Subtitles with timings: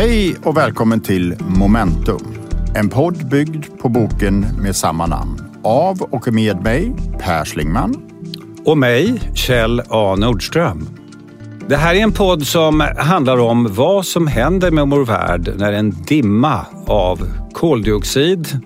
[0.00, 2.20] Hej och välkommen till Momentum.
[2.74, 5.60] En podd byggd på boken med samma namn.
[5.62, 8.02] Av och med mig, Per Schlingman.
[8.64, 10.88] Och mig, Kjell A Nordström.
[11.68, 15.72] Det här är en podd som handlar om vad som händer med vår värld när
[15.72, 18.58] en dimma av koldioxid,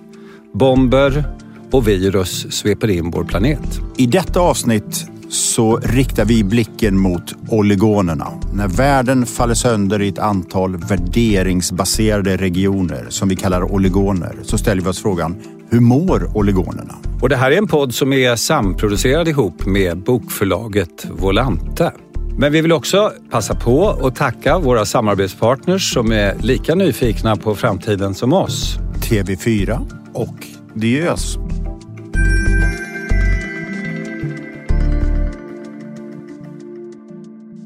[0.53, 1.23] bomber
[1.71, 3.79] och virus sveper in vår planet.
[3.97, 8.27] I detta avsnitt så riktar vi blicken mot oligonerna.
[8.53, 14.81] När världen faller sönder i ett antal värderingsbaserade regioner som vi kallar oligoner så ställer
[14.81, 15.35] vi oss frågan
[15.69, 16.95] hur mår oligonerna?
[17.21, 21.91] Och det här är en podd som är samproducerad ihop med bokförlaget Volante.
[22.37, 27.55] Men vi vill också passa på att tacka våra samarbetspartners som är lika nyfikna på
[27.55, 28.77] framtiden som oss.
[29.09, 29.79] TV4
[30.13, 31.37] och Diös.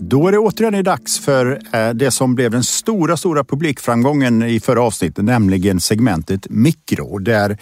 [0.09, 4.59] Då är det återigen dags för eh, det som blev den stora, stora publikframgången i
[4.59, 7.57] förra avsnittet, nämligen segmentet mikro, där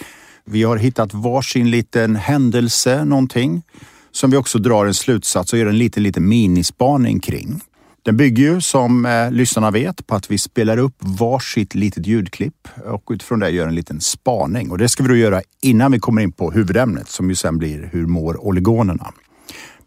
[0.45, 3.63] vi har hittat varsin liten händelse, någonting,
[4.11, 7.61] som vi också drar en slutsats och gör en liten, liten minispaning kring.
[8.03, 12.67] Den bygger ju som eh, lyssnarna vet på att vi spelar upp varsitt litet ljudklipp
[12.85, 14.71] och utifrån det gör en liten spaning.
[14.71, 17.57] Och det ska vi då göra innan vi kommer in på huvudämnet som ju sen
[17.57, 19.13] blir Hur mår oligonerna?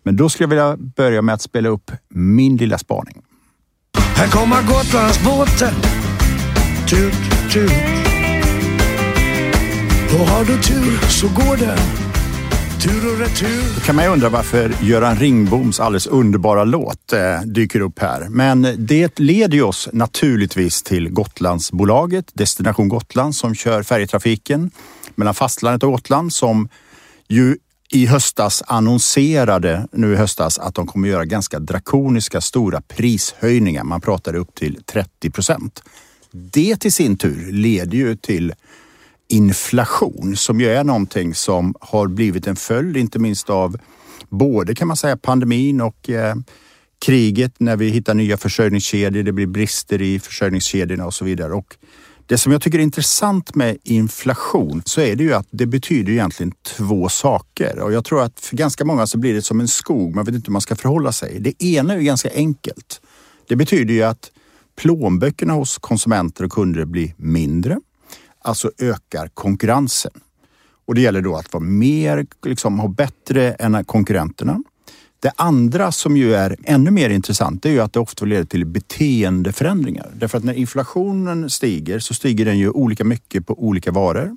[0.03, 3.23] Men då skulle jag vilja börja med att spela upp min lilla spaning.
[4.17, 5.75] Här kommer Gotlandsbåten.
[6.89, 7.71] Tut, tut.
[10.21, 12.11] Och har du tur så går den
[12.81, 13.75] tur och retur.
[13.75, 18.29] Då kan man ju undra varför Göran Ringboms alldeles underbara låt eh, dyker upp här.
[18.29, 24.71] Men det leder ju oss naturligtvis till Gotlandsbolaget, Destination Gotland, som kör färjetrafiken
[25.15, 26.69] mellan fastlandet och Gotland som
[27.29, 27.57] ju
[27.93, 33.85] i höstas annonserade nu i höstas att de kommer göra ganska drakoniska stora prishöjningar.
[33.85, 35.83] Man pratade upp till 30 procent.
[36.31, 38.55] Det till sin tur leder ju till
[39.29, 43.79] inflation som ju är någonting som har blivit en följd, inte minst av
[44.29, 46.35] både kan man säga pandemin och eh,
[46.99, 49.23] kriget när vi hittar nya försörjningskedjor.
[49.23, 51.53] Det blir brister i försörjningskedjorna och så vidare.
[51.53, 51.77] Och
[52.31, 56.13] det som jag tycker är intressant med inflation så är det ju att det betyder
[56.13, 59.69] egentligen två saker och jag tror att för ganska många så blir det som en
[59.69, 60.15] skog.
[60.15, 61.41] Man vet inte hur man ska förhålla sig.
[61.41, 63.01] Det ena är ju ganska enkelt.
[63.49, 64.31] Det betyder ju att
[64.77, 67.81] plånböckerna hos konsumenter och kunder blir mindre.
[68.39, 70.13] Alltså ökar konkurrensen.
[70.87, 74.63] Och det gäller då att vara mer, liksom ha bättre än konkurrenterna.
[75.23, 78.67] Det andra som ju är ännu mer intressant är ju att det ofta leder till
[78.67, 80.11] beteendeförändringar.
[80.15, 84.37] Därför att när inflationen stiger så stiger den ju olika mycket på olika varor.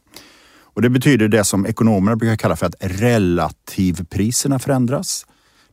[0.62, 5.26] Och det betyder det som ekonomerna brukar kalla för att relativpriserna förändras.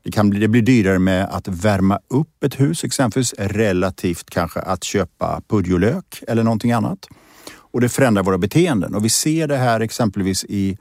[0.02, 4.60] Det, kan bli, det blir dyrare med att värma upp ett hus exempelvis relativt kanske
[4.60, 7.06] att köpa purjolök eller någonting annat.
[7.52, 10.78] Och det förändrar våra beteenden och vi ser det här exempelvis i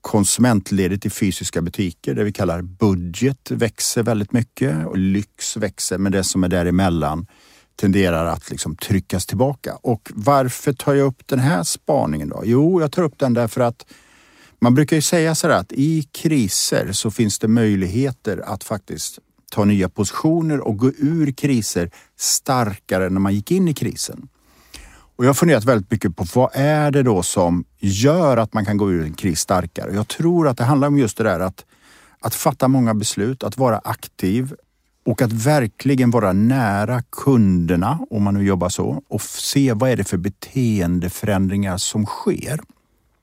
[0.00, 6.12] konsumentledet i fysiska butiker, det vi kallar budget, växer väldigt mycket och lyx växer, men
[6.12, 7.26] det som är däremellan
[7.76, 9.74] tenderar att liksom tryckas tillbaka.
[9.74, 12.42] Och varför tar jag upp den här spaningen då?
[12.44, 13.86] Jo, jag tar upp den därför att
[14.60, 19.18] man brukar ju säga så att i kriser så finns det möjligheter att faktiskt
[19.50, 24.28] ta nya positioner och gå ur kriser starkare än när man gick in i krisen.
[25.18, 28.64] Och jag har funderat väldigt mycket på vad är det då som gör att man
[28.64, 29.94] kan gå ur en kris starkare?
[29.94, 31.64] Jag tror att det handlar om just det där att,
[32.20, 34.54] att fatta många beslut, att vara aktiv
[35.06, 39.96] och att verkligen vara nära kunderna, om man nu jobbar så, och se vad är
[39.96, 42.60] det för beteendeförändringar som sker.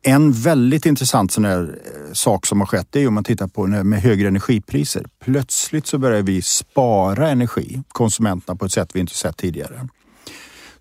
[0.02, 3.68] En väldigt intressant sån här eh, sak som har skett är om man tittar på
[3.68, 5.06] med högre energipriser.
[5.20, 9.88] Plötsligt så börjar vi spara energi, konsumenterna, på ett sätt vi inte sett tidigare.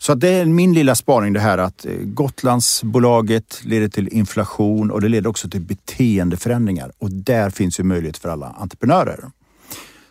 [0.05, 5.01] Så det är min lilla spaning det här att eh, Gotlandsbolaget leder till inflation och
[5.01, 9.25] det leder också till beteendeförändringar och där finns ju möjlighet för alla entreprenörer.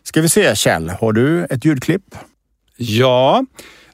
[0.04, 2.16] Ska vi se Kjell, har du ett ljudklipp?
[2.78, 3.45] Ja,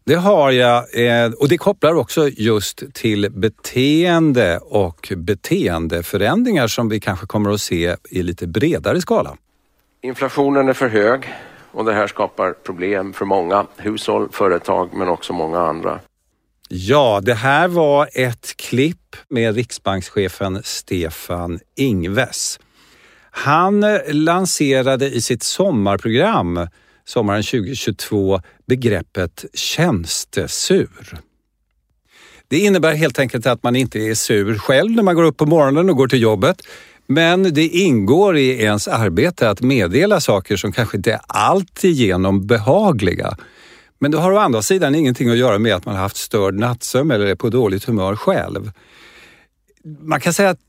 [0.04, 7.00] det har jag eh, och det kopplar också just till beteende och beteendeförändringar som vi
[7.00, 9.38] kanske kommer att se i lite bredare skala.
[10.02, 11.34] Inflationen är för hög
[11.72, 16.00] och det här skapar problem för många hushåll, företag men också många andra.
[16.70, 22.60] Ja, det här var ett klipp med riksbankschefen Stefan Ingves.
[23.32, 26.68] Han lanserade i sitt sommarprogram
[27.06, 31.20] sommaren 2022 begreppet tjänstesur.
[32.48, 35.46] Det innebär helt enkelt att man inte är sur själv när man går upp på
[35.46, 36.62] morgonen och går till jobbet
[37.12, 43.38] men det ingår i ens arbete att meddela saker som kanske inte är alltigenom behagliga.
[44.00, 46.56] Men det har å andra sidan ingenting att göra med att man har haft störd
[46.56, 48.72] nattsömn eller är på dåligt humör själv.
[50.00, 50.60] Man kan säga att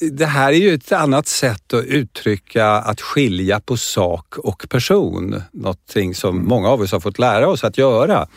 [0.00, 5.42] det här är ju ett annat sätt att uttrycka att skilja på sak och person.
[5.52, 8.28] Någonting som många av oss har fått lära oss att göra.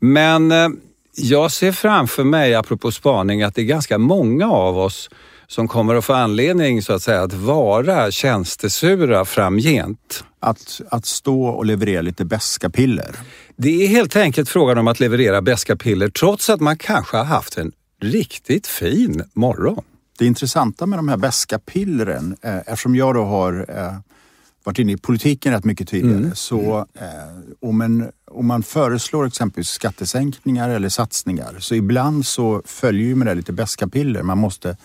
[0.00, 0.68] Men eh,
[1.16, 5.10] jag ser framför mig, apropå spaning, att det är ganska många av oss
[5.52, 10.24] som kommer att få anledning så att säga att vara tjänstesura framgent.
[10.40, 13.16] Att, att stå och leverera lite beska piller?
[13.56, 17.24] Det är helt enkelt frågan om att leverera beska piller trots att man kanske har
[17.24, 19.84] haft en riktigt fin morgon.
[20.18, 23.96] Det intressanta med de här beska pillren, eh, eftersom jag då har eh,
[24.64, 26.34] varit inne i politiken rätt mycket tidigare, mm.
[26.34, 33.06] så eh, om, en, om man föreslår exempelvis skattesänkningar eller satsningar, så ibland så följer
[33.06, 34.22] ju med det lite beska piller.
[34.22, 34.76] Man måste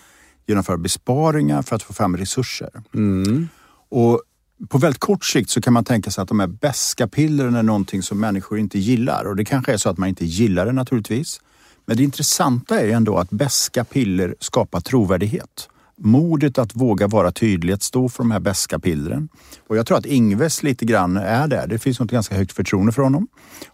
[0.48, 2.70] genomföra besparingar för att få fram resurser.
[2.94, 3.48] Mm.
[3.88, 4.22] Och
[4.68, 7.62] på väldigt kort sikt så kan man tänka sig att de här beska pillren är
[7.62, 10.72] någonting som människor inte gillar och det kanske är så att man inte gillar det
[10.72, 11.40] naturligtvis.
[11.86, 15.68] Men det intressanta är ändå att beska piller skapar trovärdighet
[15.98, 19.28] modet att våga vara tydlig, att stå för de här beska pillren.
[19.68, 21.66] Och jag tror att Ingves lite grann är där.
[21.66, 23.28] Det finns något ganska högt förtroende för honom.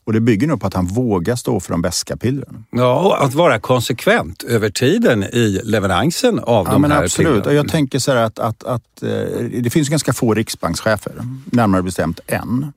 [0.05, 2.65] Och det bygger nog på att han vågar stå för de beska pillren.
[2.71, 7.32] Ja, och att vara konsekvent över tiden i leveransen av ja, de men här Absolut.
[7.32, 7.47] Pillen.
[7.47, 9.11] Och jag tänker så här att, att, att, eh,
[9.61, 11.12] det finns ganska få riksbankschefer,
[11.44, 12.73] närmare bestämt en.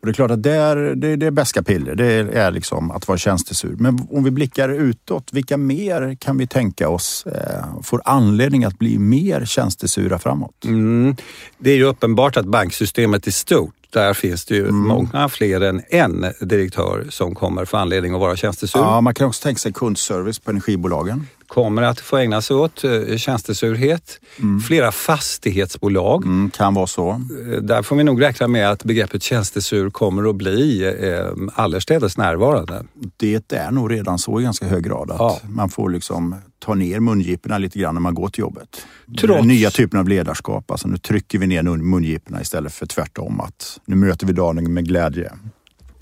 [0.00, 1.94] Och det är klart att det är, det, det är bäska piller.
[1.94, 3.76] Det är liksom att vara tjänstesur.
[3.78, 8.78] Men om vi blickar utåt, vilka mer kan vi tänka oss eh, får anledning att
[8.78, 10.64] bli mer tjänstesura framåt?
[10.64, 11.16] Mm.
[11.58, 14.76] Det är ju uppenbart att banksystemet är stort där finns det ju mm.
[14.76, 18.80] många fler än en direktör som kommer få anledning att vara tjänstesur.
[18.80, 22.84] Ja, man kan också tänka sig kundservice på energibolagen kommer att få ägna sig åt
[22.84, 24.20] eh, tjänstesurhet.
[24.38, 24.60] Mm.
[24.60, 26.24] Flera fastighetsbolag.
[26.24, 27.10] Mm, kan vara så.
[27.10, 32.16] Eh, där får vi nog räkna med att begreppet tjänstesur kommer att bli eh, allestädes
[32.16, 32.84] närvarande.
[33.16, 35.40] Det är nog redan så i ganska hög grad att ja.
[35.48, 38.86] man får liksom ta ner mungiporna lite grann när man går till jobbet.
[39.20, 39.38] Trots...
[39.38, 40.70] Den nya typen av ledarskap.
[40.70, 43.40] Alltså nu trycker vi ner mungiporna istället för tvärtom.
[43.40, 45.32] Att nu möter vi dagen med glädje.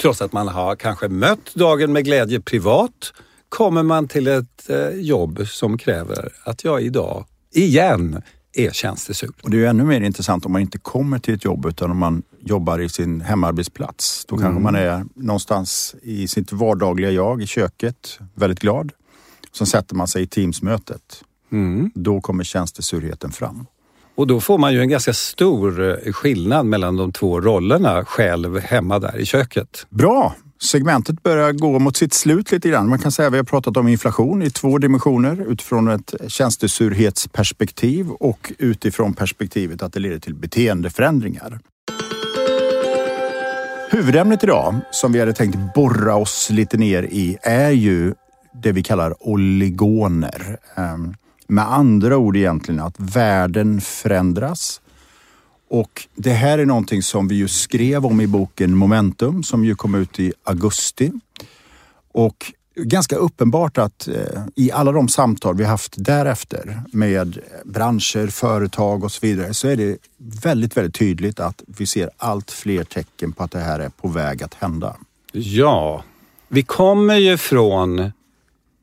[0.02, 3.12] Trots att man har kanske mött dagen med glädje privat
[3.48, 7.24] kommer man till ett eh, jobb som kräver att jag idag
[7.54, 8.22] igen
[8.52, 9.30] är tjänstesur.
[9.42, 11.90] Och det är ju ännu mer intressant om man inte kommer till ett jobb utan
[11.90, 14.24] om man jobbar i sin hemarbetsplats.
[14.28, 14.44] Då mm.
[14.44, 18.92] kanske man är någonstans i sitt vardagliga jag i köket, väldigt glad.
[19.52, 21.24] Sen sätter man sig i Teamsmötet.
[21.52, 21.90] Mm.
[21.94, 23.66] Då kommer tjänstesurheten fram.
[24.14, 28.58] Och då får man ju en ganska stor eh, skillnad mellan de två rollerna själv
[28.58, 29.86] hemma där i köket.
[29.90, 30.34] Bra!
[30.62, 32.88] Segmentet börjar gå mot sitt slut lite grann.
[32.88, 38.10] Man kan säga att vi har pratat om inflation i två dimensioner utifrån ett tjänstesurhetsperspektiv
[38.10, 41.60] och utifrån perspektivet att det leder till beteendeförändringar.
[43.90, 48.14] Huvudämnet idag som vi hade tänkt borra oss lite ner i är ju
[48.62, 50.58] det vi kallar oligoner.
[50.74, 51.14] Ehm,
[51.46, 54.80] med andra ord egentligen att världen förändras
[55.70, 59.74] och det här är någonting som vi ju skrev om i boken Momentum som ju
[59.74, 61.12] kom ut i augusti.
[62.12, 69.04] Och ganska uppenbart att eh, i alla de samtal vi haft därefter med branscher, företag
[69.04, 73.32] och så vidare så är det väldigt, väldigt tydligt att vi ser allt fler tecken
[73.32, 74.96] på att det här är på väg att hända.
[75.32, 76.04] Ja,
[76.48, 78.12] vi kommer ju från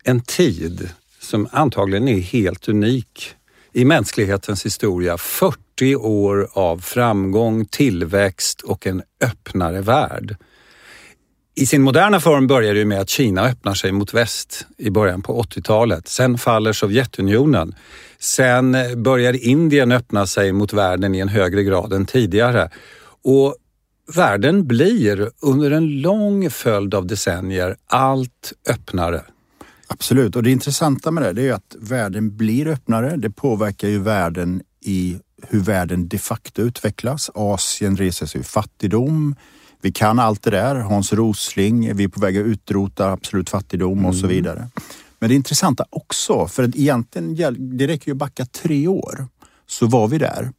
[0.04, 0.90] en tid
[1.20, 3.36] som antagligen är helt unik
[3.76, 5.18] i mänsklighetens historia.
[5.18, 10.36] 40 år av framgång, tillväxt och en öppnare värld.
[11.56, 15.22] I sin moderna form börjar det med att Kina öppnar sig mot väst i början
[15.22, 16.08] på 80-talet.
[16.08, 17.76] Sen faller Sovjetunionen.
[18.20, 22.70] Sen börjar Indien öppna sig mot världen i en högre grad än tidigare.
[23.24, 23.56] Och
[24.16, 29.22] världen blir under en lång följd av decennier allt öppnare.
[29.88, 33.18] Absolut, och det intressanta med det är att världen blir öppnare.
[33.18, 37.32] Det påverkar ju världen i hur världen de facto utvecklas.
[37.34, 39.36] Asien reser sig ur fattigdom.
[39.82, 40.76] Vi kan allt det där.
[40.76, 44.36] Hans Rosling, vi är på väg att utrota absolut fattigdom och så mm.
[44.36, 44.70] vidare.
[45.20, 47.36] Men det intressanta också, för att egentligen,
[47.78, 49.28] det räcker ju att backa tre år,
[49.68, 50.52] så var vi där.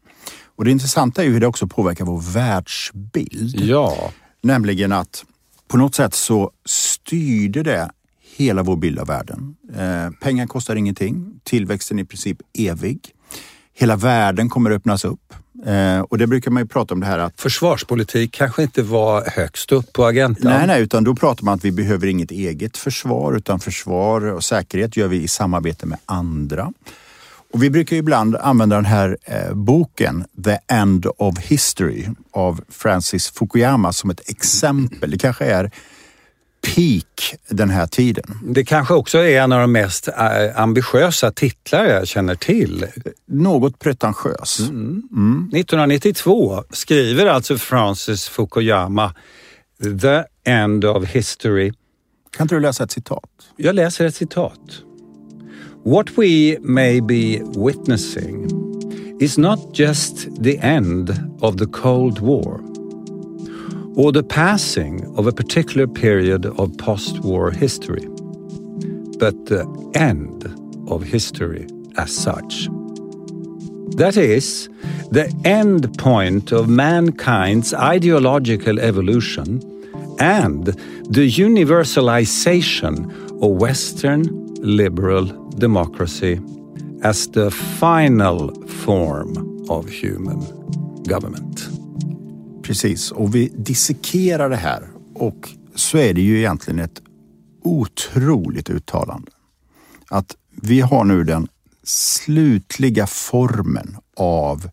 [0.57, 3.61] Och det intressanta är ju hur det också påverkar vår världsbild.
[3.61, 4.11] Ja.
[4.43, 5.25] Nämligen att
[5.69, 7.91] på något sätt så styrde det
[8.37, 9.57] hela vår bild av världen.
[9.77, 11.41] Eh, pengar kostar ingenting.
[11.45, 13.13] Tillväxten är i princip evig
[13.79, 15.35] hela världen kommer att öppnas upp.
[15.67, 17.41] Eh, och det brukar man ju prata om det här att...
[17.41, 20.53] Försvarspolitik kanske inte var högst upp på agendan?
[20.53, 24.45] Nej, nej, utan då pratar man att vi behöver inget eget försvar utan försvar och
[24.45, 26.73] säkerhet gör vi i samarbete med andra.
[27.53, 33.31] Och vi brukar ibland använda den här eh, boken The End of History av Francis
[33.31, 35.11] Fukuyama som ett exempel.
[35.11, 35.71] Det kanske är
[36.63, 38.25] peak den här tiden.
[38.43, 42.87] Det kanske också är en av de mest eh, ambitiösa titlar jag känner till.
[43.27, 44.61] Något pretentiös.
[44.61, 45.03] Mm.
[45.13, 45.51] Mm.
[45.53, 49.15] 1992 skriver alltså Francis Fukuyama
[50.01, 51.73] The End of History.
[52.31, 53.31] Kan inte du läsa ett citat?
[53.57, 54.61] Jag läser ett citat.
[55.85, 58.49] What we may be witnessing
[59.21, 62.76] is not just the end of the Cold War
[63.97, 68.07] or the passing of a particular period of post-war history,
[69.19, 70.45] but the end
[70.89, 72.69] of history as such.
[73.97, 74.69] That is,
[75.11, 79.63] the end point of mankind's ideological evolution
[80.21, 80.67] and
[81.09, 83.11] the universalization
[83.43, 84.23] of Western
[84.61, 86.39] liberal democracy
[87.03, 90.41] as the final form of human
[91.05, 91.56] government.
[92.67, 97.03] Precis, och vi dissekerar det här och så är det ju egentligen ett
[97.63, 99.31] otroligt uttalande.
[100.09, 101.49] Att vi har nu den
[101.85, 104.71] slutliga formen av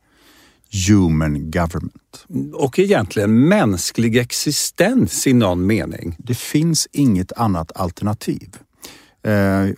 [0.88, 2.26] human government.
[2.54, 6.16] Och egentligen mänsklig existens i någon mening.
[6.20, 8.58] Det finns inget annat alternativ.
[9.24, 9.70] Eh,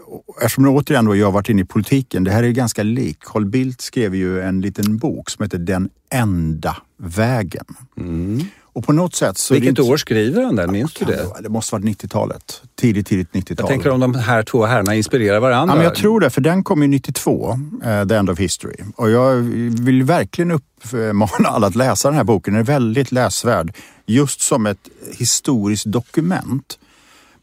[0.41, 3.23] eftersom återigen då jag har varit inne i politiken, det här är ganska likt.
[3.23, 7.65] Carl Bildt skrev ju en liten bok som heter Den enda vägen.
[7.97, 8.41] Mm.
[8.75, 10.71] Och på något sätt så Vilket år skriver han den?
[10.71, 11.27] Minns du det?
[11.41, 12.61] Det måste varit 90-talet.
[12.75, 13.55] Tidigt, tidigt 90-tal.
[13.57, 15.73] Jag tänker om de här två herrarna inspirerar varandra.
[15.73, 18.75] Ja, men jag tror det, för den kom ju 92, uh, The End of History.
[18.95, 19.35] Och jag
[19.81, 22.53] vill verkligen uppmana alla att läsa den här boken.
[22.53, 23.75] Den är väldigt läsvärd.
[24.05, 26.77] Just som ett historiskt dokument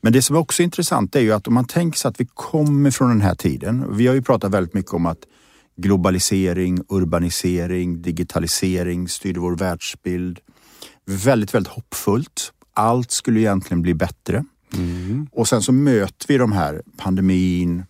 [0.02, 2.26] men det som är också intressant är ju att om man tänker sig att vi
[2.34, 3.96] kommer från den här tiden.
[3.96, 5.18] Vi har ju pratat väldigt mycket om att
[5.76, 10.38] globalisering, urbanisering, digitalisering styrde vår världsbild.
[11.04, 12.52] Väldigt, väldigt hoppfullt.
[12.74, 14.44] Allt skulle egentligen bli bättre.
[14.74, 15.26] Mm.
[15.32, 17.84] Och sen så möter vi de här pandemin,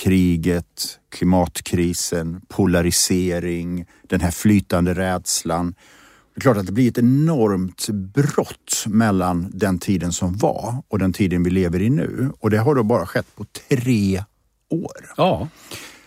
[0.00, 5.74] kriget, klimatkrisen, polarisering, den här flytande rädslan.
[6.36, 10.98] Det är klart att det blir ett enormt brott mellan den tiden som var och
[10.98, 12.30] den tiden vi lever i nu.
[12.40, 14.24] Och det har då bara skett på tre
[14.70, 15.12] år.
[15.16, 15.48] Ja.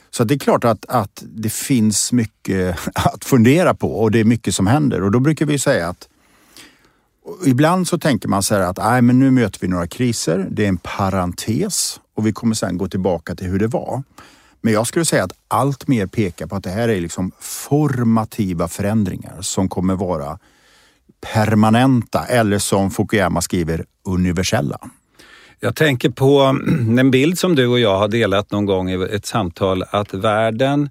[0.09, 4.23] Så det är klart att, att det finns mycket att fundera på och det är
[4.23, 5.03] mycket som händer.
[5.03, 6.07] Och då brukar vi säga att
[7.45, 10.47] Ibland så tänker man så här att Nej, men nu möter vi några kriser.
[10.51, 14.03] Det är en parentes och vi kommer sen gå tillbaka till hur det var.
[14.61, 18.67] Men jag skulle säga att allt mer pekar på att det här är liksom formativa
[18.67, 20.39] förändringar som kommer vara
[21.33, 24.79] permanenta eller som Fukuyama skriver universella.
[25.59, 26.39] Jag tänker på
[26.99, 30.89] en bild som du och jag har delat någon gång i ett samtal att världen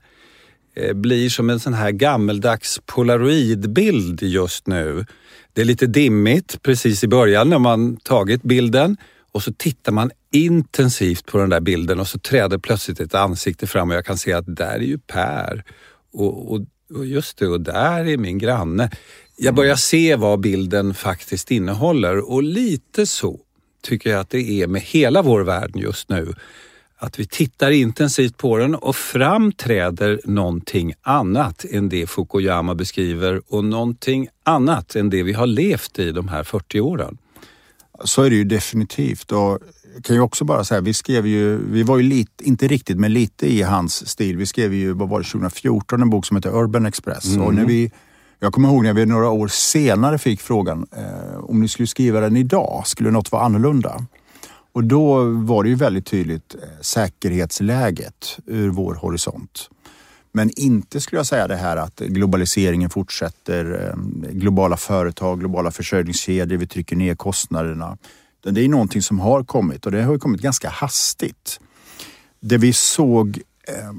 [0.75, 5.07] eh, blir som en sån här gammeldags polaroidbild just nu.
[5.53, 8.97] Det är lite dimmigt precis i början när man tagit bilden
[9.33, 13.67] och så tittar man intensivt på den där bilden och så träder plötsligt ett ansikte
[13.67, 15.65] fram och jag kan se att där är ju Per
[16.13, 16.61] och, och,
[16.95, 18.91] och just det, och där är min granne.
[19.37, 23.41] Jag börjar se vad bilden faktiskt innehåller och lite så
[23.83, 26.35] tycker jag att det är med hela vår värld just nu.
[26.97, 33.65] Att vi tittar intensivt på den och framträder någonting annat än det Fukuyama beskriver och
[33.65, 37.19] någonting annat än det vi har levt i de här 40 åren.
[38.05, 39.59] Så är det ju definitivt och
[39.95, 42.99] jag kan ju också bara säga, vi skrev ju, vi var ju lite, inte riktigt
[42.99, 44.37] men lite i hans stil.
[44.37, 47.47] Vi skrev ju, vad var det, 2014 en bok som heter Urban Express mm.
[47.47, 47.93] och när vi
[48.41, 52.21] jag kommer ihåg när vi några år senare fick frågan eh, om ni skulle skriva
[52.21, 54.05] den idag, skulle något vara annorlunda?
[54.73, 59.71] Och då var det ju väldigt tydligt eh, säkerhetsläget ur vår horisont.
[60.39, 66.59] Men inte skulle jag säga det här att globaliseringen fortsätter, eh, globala företag, globala försörjningskedjor,
[66.59, 67.99] vi trycker ner kostnaderna.
[68.43, 71.61] Det är någonting som har kommit och det har kommit ganska hastigt.
[72.41, 73.93] Det vi såg eh,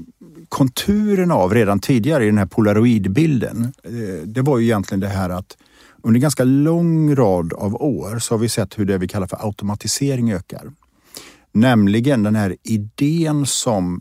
[0.48, 5.30] konturen av redan tidigare i den här polaroidbilden, eh, det var ju egentligen det här
[5.30, 5.56] att
[6.02, 9.26] under en ganska lång rad av år så har vi sett hur det vi kallar
[9.26, 10.72] för automatisering ökar.
[11.52, 14.00] Nämligen den här idén som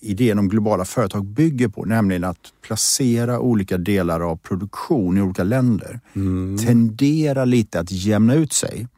[0.00, 5.44] idén om globala företag bygger på, nämligen att placera olika delar av produktion i olika
[5.44, 6.58] länder, mm.
[6.58, 8.88] tenderar lite att jämna ut sig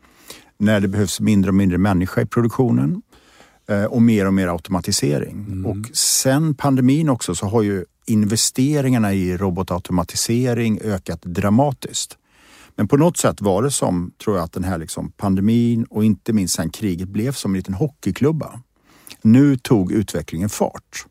[0.58, 3.02] när det behövs mindre och mindre människa i produktionen
[3.68, 5.46] eh, och mer och mer automatisering.
[5.48, 5.66] Mm.
[5.66, 12.18] Och sen pandemin också så har ju investeringarna i robotautomatisering ökat dramatiskt.
[12.76, 16.04] Men på något sätt var det som, tror jag, att den här liksom pandemin och
[16.04, 18.60] inte minst sen kriget blev som en liten hockeyklubba.
[19.22, 21.06] Nu tog utvecklingen fart.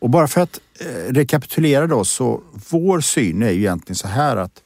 [0.00, 4.36] Och bara för att eh, rekapitulera då så vår syn är ju egentligen så här
[4.36, 4.62] att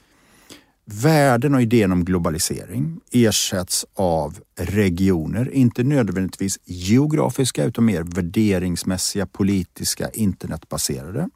[0.84, 10.10] värden och idén om globalisering ersätts av regioner, inte nödvändigtvis geografiska utan mer värderingsmässiga, politiska,
[10.10, 11.28] internetbaserade.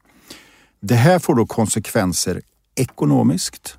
[0.80, 2.42] Det här får då konsekvenser
[2.74, 3.78] ekonomiskt,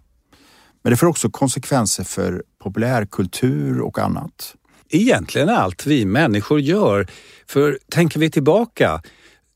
[0.81, 4.55] men det får också konsekvenser för populärkultur och annat.
[4.89, 7.07] Egentligen allt vi människor gör.
[7.47, 9.01] För tänker vi tillbaka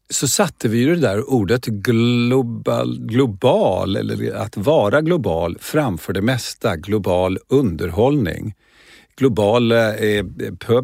[0.09, 6.21] så satte vi ju det där ordet global, global eller att vara global framför det
[6.21, 6.75] mesta.
[6.75, 8.53] Global underhållning,
[9.17, 10.25] global eh,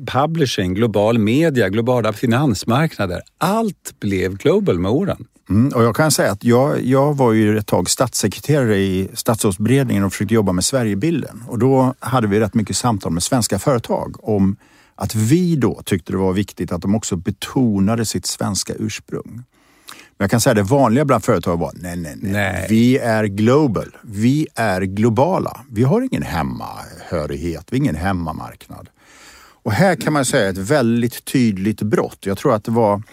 [0.05, 3.21] publishing, global media, globala finansmarknader.
[3.37, 5.25] Allt blev global med åren.
[5.49, 10.03] Mm, och jag kan säga att jag, jag var ju ett tag statssekreterare i statsrådsberedningen
[10.03, 11.43] och försökte jobba med Sverigebilden.
[11.47, 14.55] Och då hade vi rätt mycket samtal med svenska företag om
[14.95, 19.43] att vi då tyckte det var viktigt att de också betonade sitt svenska ursprung.
[20.17, 22.67] Men jag kan säga det vanliga bland företag var nej, nej, nej, nej.
[22.69, 23.97] Vi är global.
[24.01, 25.61] Vi är globala.
[25.69, 27.65] Vi har ingen hemmahörighet.
[27.69, 28.89] Vi har ingen hemmamarknad.
[29.63, 32.17] Och här kan man säga ett väldigt tydligt brott.
[32.19, 33.03] Jag tror att det var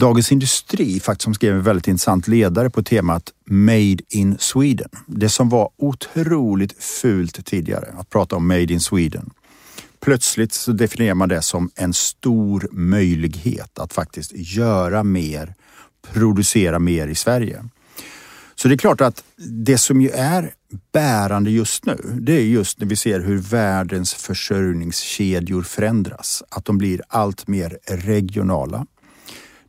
[0.00, 4.88] Dagens Industri faktiskt som skrev en väldigt intressant ledare på temat Made in Sweden.
[5.06, 9.30] Det som var otroligt fult tidigare, att prata om Made in Sweden.
[10.00, 15.54] Plötsligt så definierar man det som en stor möjlighet att faktiskt göra mer,
[16.12, 17.64] producera mer i Sverige.
[18.54, 20.50] Så det är klart att det som ju är
[20.92, 26.42] bärande just nu, det är just när vi ser hur världens försörjningskedjor förändras.
[26.48, 28.86] Att de blir allt mer regionala.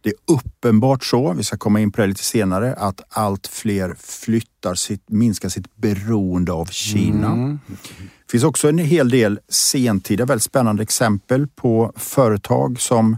[0.01, 3.95] Det är uppenbart så, vi ska komma in på det lite senare, att allt fler
[3.99, 7.31] flyttar sitt, minskar sitt beroende av Kina.
[7.31, 7.59] Mm.
[7.97, 13.17] Det finns också en hel del sentida, väldigt spännande exempel på företag som,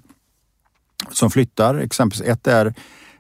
[1.12, 1.76] som flyttar.
[1.76, 2.74] Exempelvis ett är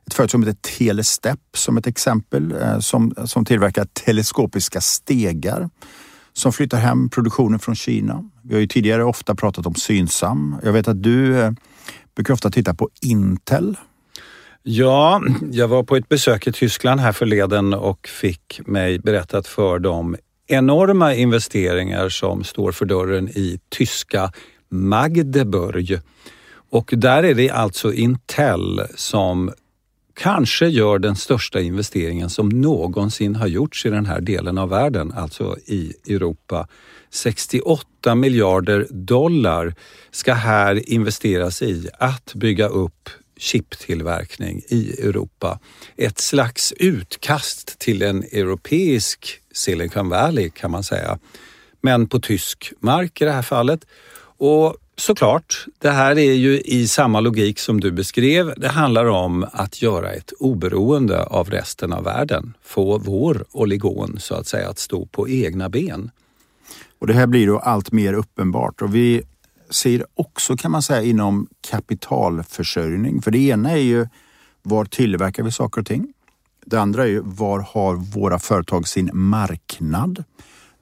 [0.06, 5.70] ett företag som heter Telestep som ett exempel eh, som, som tillverkar teleskopiska stegar
[6.34, 8.30] som flyttar hem produktionen från Kina.
[8.42, 10.56] Vi har ju tidigare ofta pratat om Synsam.
[10.64, 11.52] Jag vet att du eh,
[12.16, 13.76] brukar ofta titta på Intel.
[14.64, 15.22] Ja,
[15.52, 20.16] jag var på ett besök i Tyskland här förleden och fick mig berättat för de
[20.48, 24.32] enorma investeringar som står för dörren i tyska
[24.70, 26.00] Magdeburg.
[26.70, 29.52] Och där är det alltså Intel som
[30.14, 35.12] kanske gör den största investeringen som någonsin har gjorts i den här delen av världen,
[35.12, 36.68] alltså i Europa.
[37.14, 39.76] 68 miljarder dollar
[40.12, 45.60] ska här investeras i att bygga upp chiptillverkning i Europa.
[45.98, 51.20] Ett slags utkast till en europeisk Silicon Valley kan man säga.
[51.82, 53.86] Men på tysk mark i det här fallet.
[54.38, 58.54] Och såklart, det här är ju i samma logik som du beskrev.
[58.58, 62.54] Det handlar om att göra ett oberoende av resten av världen.
[62.64, 66.12] Få vår oligon så att säga att stå på egna ben.
[67.04, 69.22] Och Det här blir då allt mer uppenbart och vi
[69.70, 73.22] ser också kan man säga inom kapitalförsörjning.
[73.22, 74.08] För det ena är ju
[74.62, 76.14] var tillverkar vi saker och ting?
[76.66, 80.24] Det andra är ju var har våra företag sin marknad?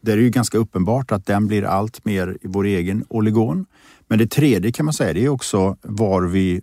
[0.01, 3.65] Där är det ju ganska uppenbart att den blir allt mer i vår egen oligon.
[4.07, 6.61] Men det tredje kan man säga, det är också var vi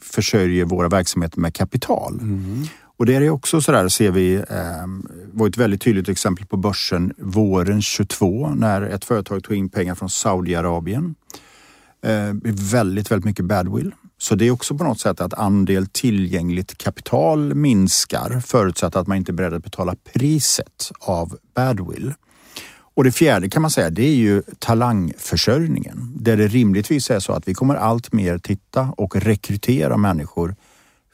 [0.00, 2.18] försörjer våra verksamheter med kapital.
[2.20, 2.62] Mm.
[3.00, 4.86] Och det är också sådär, ser vi, eh,
[5.32, 9.94] var ett väldigt tydligt exempel på börsen våren 22 när ett företag tog in pengar
[9.94, 11.14] från Saudiarabien.
[12.02, 12.32] Eh,
[12.72, 13.94] väldigt, väldigt mycket badwill.
[14.18, 19.16] Så det är också på något sätt att andel tillgängligt kapital minskar förutsatt att man
[19.16, 22.14] inte är beredd att betala priset av badwill.
[22.94, 26.12] Och det fjärde kan man säga, det är ju talangförsörjningen.
[26.16, 30.56] Där det rimligtvis är så att vi kommer allt mer titta och rekrytera människor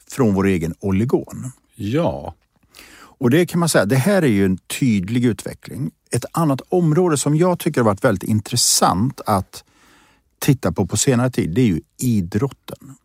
[0.09, 1.51] från vår egen oligon.
[1.79, 2.35] Ja.
[3.19, 5.91] Och det kan man säga, det här är ju en tydlig utveckling.
[6.11, 9.63] Ett annat område som jag tycker har varit väldigt intressant att
[10.39, 12.95] titta på på senare tid, det är ju idrotten.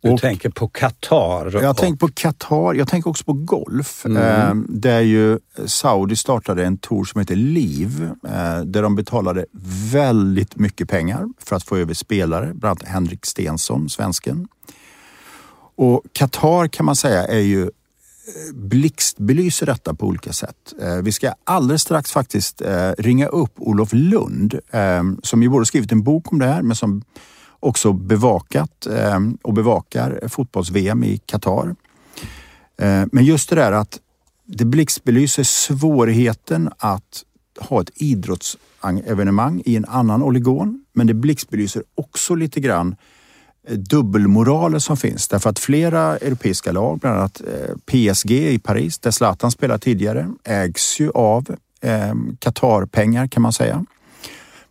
[0.00, 1.62] Du och tänker på Qatar?
[1.62, 2.74] Jag tänker på Qatar.
[2.74, 4.06] Jag tänker också på golf.
[4.06, 4.22] Mm.
[4.22, 8.10] Eh, där ju Saudi startade en tour som heter Liv.
[8.24, 9.46] Eh, där de betalade
[9.92, 12.52] väldigt mycket pengar för att få över spelare.
[12.54, 14.48] Bland annat Henrik Stensson, svensken.
[15.76, 17.70] Och Qatar kan man säga är ju
[18.54, 20.74] blixtbelyser detta på olika sätt.
[20.80, 25.66] Eh, vi ska alldeles strax faktiskt eh, ringa upp Olof Lund eh, som ju både
[25.66, 27.02] skrivit en bok om det här men som
[27.60, 28.86] också bevakat
[29.42, 31.74] och bevakar fotbolls-VM i Qatar.
[33.10, 33.98] Men just det där att
[34.46, 37.24] det blixtbelyser svårigheten att
[37.60, 40.84] ha ett idrottsevenemang i en annan oligon.
[40.92, 42.96] Men det blixtbelyser också lite grann
[43.70, 45.28] dubbelmoralen som finns.
[45.28, 50.28] Därför att flera europeiska lag, bland annat eh, PSG i Paris, där Zlatan spelade tidigare,
[50.44, 53.84] ägs ju av ehm, Qatar-pengar kan man säga.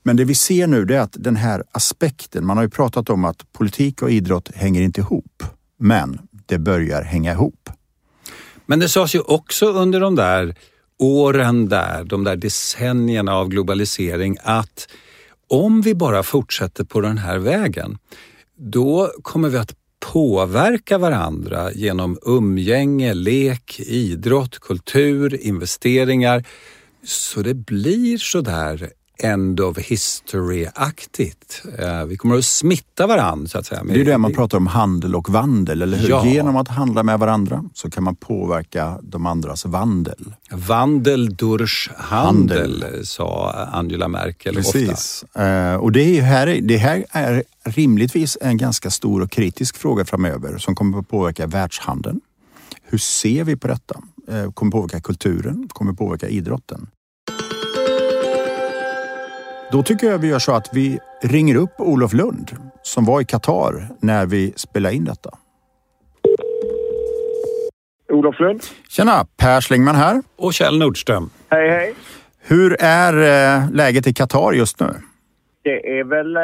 [0.04, 3.26] Men det vi ser nu är att den här aspekten, man har ju pratat om
[3.26, 5.44] att politik och idrott hänger inte ihop.
[5.80, 7.70] Men det börjar hänga ihop.
[8.66, 10.56] Men det sades ju också under de där
[11.00, 14.88] åren där, de där decennierna av globalisering att
[15.50, 17.98] om vi bara fortsätter på den här vägen,
[18.58, 26.44] då kommer vi att påverka varandra genom umgänge, lek, idrott, kultur, investeringar.
[27.04, 31.64] Så det blir sådär end of history-aktigt.
[31.80, 33.84] Eh, vi kommer att smitta varandra så att säga.
[33.84, 36.10] Det är det man pratar om handel och vandel, eller hur?
[36.10, 36.26] Ja.
[36.26, 40.34] Genom att handla med varandra så kan man påverka de andras vandel.
[40.52, 43.06] Vandel durch handel, handel.
[43.06, 45.24] sa Angela Merkel Precis.
[45.24, 45.46] ofta.
[45.46, 50.06] Eh, och det, är här, det här är rimligtvis en ganska stor och kritisk fråga
[50.06, 52.22] framöver som kommer att påverka världshandeln.
[52.84, 54.02] Hur ser vi på detta?
[54.28, 56.88] Eh, kommer påverka kulturen, kommer påverka idrotten.
[59.72, 62.52] Då tycker jag vi gör så att vi ringer upp Olof Lund
[62.82, 65.30] som var i Qatar när vi spelade in detta.
[68.10, 68.62] Olof Lund.
[68.90, 69.26] Tjena!
[69.38, 70.22] Per Slingman här.
[70.38, 71.30] Och Kjell Nordström.
[71.50, 71.94] Hej, hej.
[72.48, 74.88] Hur är eh, läget i Qatar just nu?
[75.64, 76.42] Det är väl eh,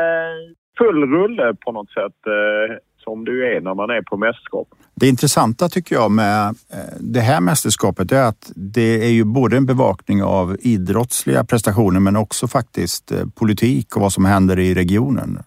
[0.78, 4.68] full rulle på något sätt eh, som det ju är när man är på mästerskap.
[4.96, 9.58] Det intressanta tycker jag med eh, det här mästerskapet är att det är ju både
[9.58, 14.74] en bevakning av idrottsliga prestationer men också faktiskt eh, politik och vad som händer i
[14.74, 15.38] regionen.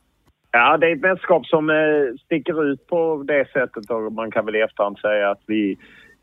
[0.52, 1.76] Ja, det är ett mästerskap som eh,
[2.24, 5.76] sticker ut på det sättet och man kan väl i efterhand säga att vi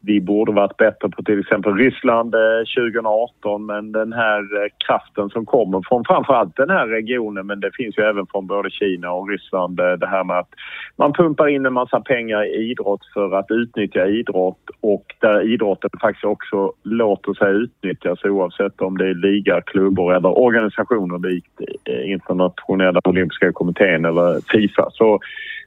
[0.06, 2.42] vi borde varit bättre på till exempel Ryssland eh,
[2.78, 7.72] 2018 men den här eh, kraften som kommer från framförallt den här regionen men det
[7.74, 10.50] finns ju även från både Kina och Ryssland eh, det här med att
[10.96, 15.90] man pumpar in en massa pengar i idrott för att utnyttja idrott och där idrotten
[16.02, 21.62] faktiskt också låter sig utnyttjas oavsett om det är liga, klubbar eller organisationer likt
[22.06, 24.90] internationella olympiska kommittén eller Fifa.
[24.92, 25.20] Så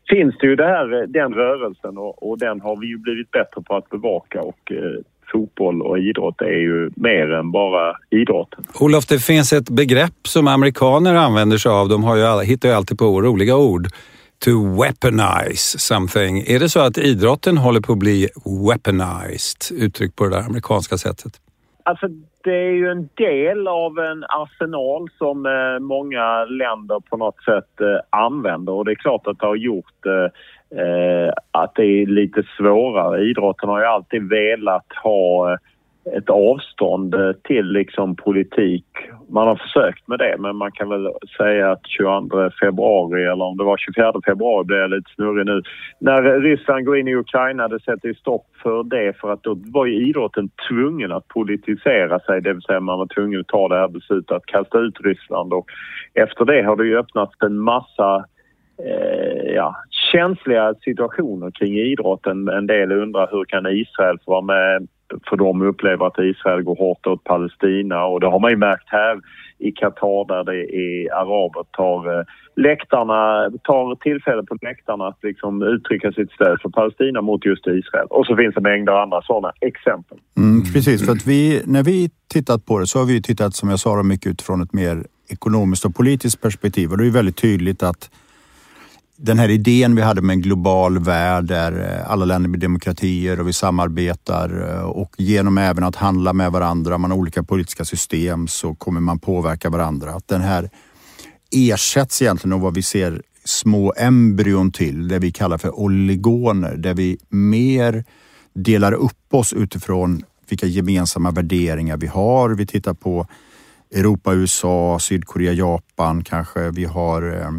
[0.09, 3.63] finns det ju det här, den rörelsen och, och den har vi ju blivit bättre
[3.63, 8.65] på att bevaka och eh, fotboll och idrott är ju mer än bara idrotten.
[8.81, 11.89] Olof, det finns ett begrepp som amerikaner använder sig av.
[11.89, 13.87] De har ju, hittar ju alltid på roliga ord.
[14.45, 16.39] To weaponize something.
[16.39, 18.29] Är det så att idrotten håller på att bli
[18.69, 21.33] weaponized, uttryckt på det där amerikanska sättet?
[21.83, 22.07] Alltså
[22.47, 27.81] det är ju en del av en arsenal som eh, många länder på något sätt
[27.81, 32.07] eh, använder och det är klart att det har gjort eh, eh att det är
[32.07, 33.25] lite svårare.
[33.25, 35.59] Idrotten har ju alltid velat ha eh,
[36.13, 38.87] ett avstånd eh, till liksom politik.
[39.29, 43.57] Man har försökt med det men man kan väl säga att 22 februari eller om
[43.57, 45.63] det var 24 februari blev jag lite snurrig nu.
[45.99, 49.55] När Ryssland går in i Ukraina det sätter ju stopp för det för att då
[49.65, 53.69] var ju idrotten tvungen att politisera sig det vill säga man var tvungen att ta
[53.69, 55.67] det här beslutet att kasta ut Ryssland och
[56.15, 58.25] efter det har det ju öppnats en massa
[58.85, 59.77] eh, ja,
[60.13, 62.49] känsliga situationer kring idrotten.
[62.49, 64.89] En del undrar hur kan Israel få vara med
[65.29, 68.89] för de upplever att Israel går hårt åt Palestina och det har man ju märkt
[68.89, 69.21] här
[69.59, 72.25] i Qatar där det är araber tar eh,
[72.57, 78.07] läktarna, tar tillfälle på läktarna att liksom uttrycka sitt stöd för Palestina mot just Israel.
[78.11, 80.19] Och så finns det mängder andra sådana exempel.
[80.37, 83.71] Mm, precis, för att vi, när vi tittat på det så har vi tittat som
[83.71, 87.83] jag sa mycket utifrån ett mer ekonomiskt och politiskt perspektiv och det är väldigt tydligt
[87.83, 88.11] att
[89.17, 93.41] den här idén vi hade med en global värld där eh, alla länder blir demokratier
[93.41, 97.85] och vi samarbetar eh, och genom även att handla med varandra, man har olika politiska
[97.85, 100.11] system så kommer man påverka varandra.
[100.11, 100.71] Att den här
[101.51, 106.95] ersätts egentligen av vad vi ser små embryon till, det vi kallar för oligoner, där
[106.95, 108.05] vi mer
[108.55, 112.51] delar upp oss utifrån vilka gemensamma värderingar vi har.
[112.51, 113.27] Vi tittar på
[113.95, 116.71] Europa, USA, Sydkorea, Japan kanske.
[116.71, 117.51] Vi har eh,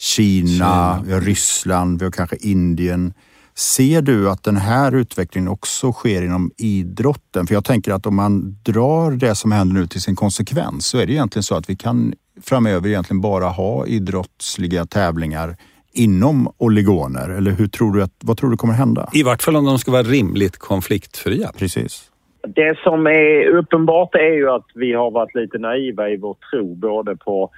[0.00, 1.02] Kina, Kina.
[1.06, 3.12] Vi har Ryssland, vi har kanske Indien.
[3.54, 7.46] Ser du att den här utvecklingen också sker inom idrotten?
[7.46, 10.98] För jag tänker att om man drar det som händer nu till sin konsekvens så
[10.98, 15.56] är det egentligen så att vi kan framöver egentligen bara ha idrottsliga tävlingar
[15.92, 17.28] inom oligoner.
[17.28, 19.08] Eller hur tror du att, vad tror du kommer hända?
[19.12, 21.50] I vart fall om de ska vara rimligt konfliktfria.
[21.58, 22.10] Precis.
[22.54, 26.74] Det som är uppenbart är ju att vi har varit lite naiva i vår tro
[26.74, 27.50] både på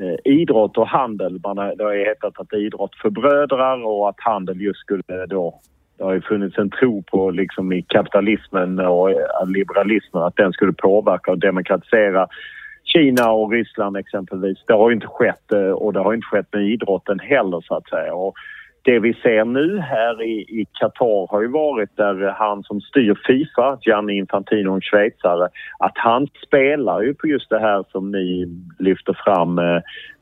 [0.00, 1.40] eh, idrott och handel.
[1.44, 5.60] Man har, det har ju hetat att idrott förbrödrar och att handel just skulle då...
[5.98, 10.52] Det har ju funnits en tro på liksom i kapitalismen och eh, liberalismen att den
[10.52, 12.28] skulle påverka och demokratisera
[12.84, 14.58] Kina och Ryssland exempelvis.
[14.66, 17.74] Det har ju inte skett eh, och det har inte skett med idrotten heller så
[17.74, 18.14] att säga.
[18.14, 18.34] Och
[18.84, 23.78] det vi ser nu här i Qatar har ju varit där han som styr Fifa,
[23.82, 28.46] Gianni Infantino, en schweizare, att han spelar ju på just det här som ni
[28.78, 29.80] lyfter fram, eh,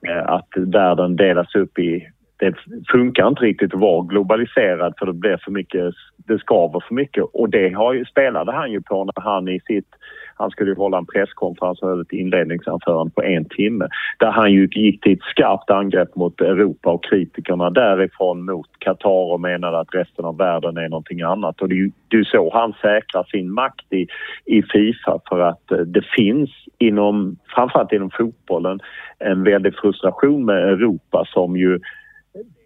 [0.09, 2.09] eh, att världen delas upp i
[2.42, 2.55] det
[2.92, 7.24] funkar inte riktigt att vara globaliserad för det blir för mycket, det skaver för mycket
[7.33, 9.87] och det har ju, spelade han ju på när han i sitt
[10.35, 14.52] han skulle ju hålla en presskonferens och höll ett inledningsanförande på en timme där han
[14.52, 19.78] ju gick till ett skarpt angrepp mot Europa och kritikerna därifrån mot Qatar och menade
[19.78, 21.61] att resten av världen är någonting annat.
[21.61, 24.07] Och det är ju det är så han säkrar sin makt i,
[24.44, 28.81] i Fifa för att eh, det finns inom, framförallt inom fotbollen,
[29.18, 31.81] en väldig frustration med Europa som ju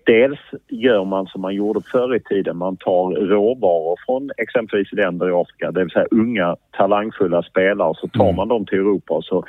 [0.07, 0.39] Dels
[0.69, 2.57] gör man som man gjorde förr i tiden.
[2.57, 8.09] Man tar råvaror från exempelvis länder i Afrika, det vill säga unga talangfulla spelare, så
[8.09, 8.37] tar mm.
[8.37, 9.45] man dem till Europa och så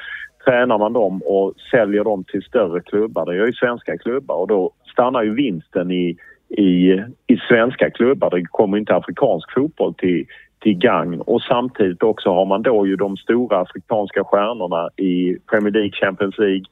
[0.45, 3.25] tränar man dem och säljer dem till större klubbar.
[3.25, 6.17] Det gör ju svenska klubbar och då stannar ju vinsten i,
[6.49, 6.91] i,
[7.27, 8.29] i svenska klubbar.
[8.29, 10.25] Det kommer inte afrikansk fotboll till,
[10.59, 15.73] till gagn och samtidigt också har man då ju de stora afrikanska stjärnorna i Premier
[15.73, 16.65] League, Champions League,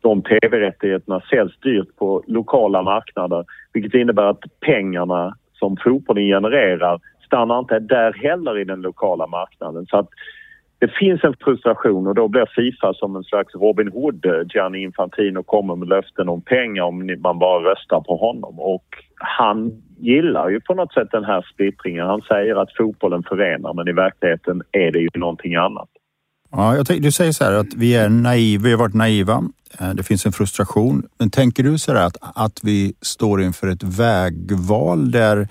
[0.00, 7.58] de tv-rättigheterna säljs dyrt på lokala marknader vilket innebär att pengarna som fotbollen genererar stannar
[7.58, 9.86] inte där heller i den lokala marknaden.
[9.86, 10.08] Så att
[10.78, 14.26] det finns en frustration och då blir Fifa som en slags Robin Hood.
[14.26, 18.84] Eh, Gianni Infantino kommer med löften om pengar om man bara röstar på honom och
[19.14, 22.06] han gillar ju på något sätt den här splittringen.
[22.06, 25.88] Han säger att fotbollen förenar men i verkligheten är det ju någonting annat.
[26.50, 29.48] Ja, jag du säger så här att vi är naiva, vi har varit naiva.
[29.78, 31.06] Eh, det finns en frustration.
[31.18, 35.48] Men tänker du så här att, att vi står inför ett vägval där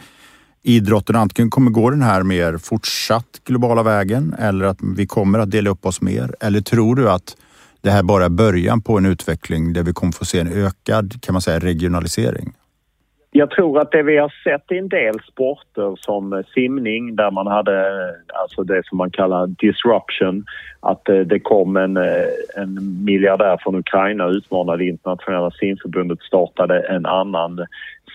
[0.64, 5.52] idrotten antingen kommer gå den här mer fortsatt globala vägen eller att vi kommer att
[5.52, 6.36] dela upp oss mer?
[6.40, 7.36] Eller tror du att
[7.82, 11.22] det här bara är början på en utveckling där vi kommer få se en ökad,
[11.22, 12.54] kan man säga, regionalisering?
[13.32, 17.48] Jag tror att det vi har sett i en del sporter som simning där man
[17.48, 17.86] hade
[18.34, 20.46] alltså det som man kallar disruption.
[20.80, 26.80] Att eh, det kom en, eh, en miljardär från Ukraina och utmanade internationella simförbundet startade
[26.80, 27.66] en annan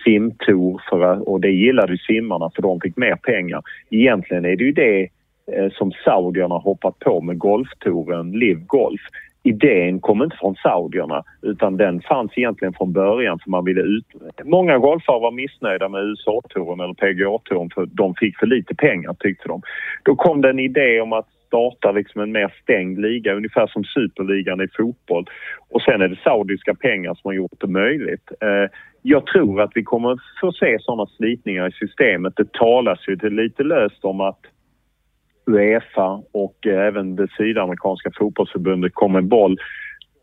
[0.05, 3.63] simtour för, och det gillade simmarna för de fick mer pengar.
[3.91, 5.09] Egentligen är det ju det
[5.53, 9.01] eh, som saudierna hoppat på med golftouren Live Golf
[9.43, 14.07] idén kom inte från saudierna utan den fanns egentligen från början för man ville ut...
[14.45, 19.49] Många golfare var missnöjda med USA-touren eller PGA-touren för de fick för lite pengar tyckte
[19.49, 19.63] de.
[20.03, 23.85] Då kom det en idé om att starta liksom en mer stängd liga, ungefär som
[23.85, 25.27] superligan i fotboll.
[25.71, 28.31] Och sen är det saudiska pengar som har gjort det möjligt.
[28.41, 28.71] Eh,
[29.03, 32.37] jag tror att vi kommer få se sådana slitningar i systemet.
[32.37, 34.41] Det talas ju lite löst om att
[35.47, 39.59] Uefa och eh, även det sydamerikanska fotbollsförbundet boll.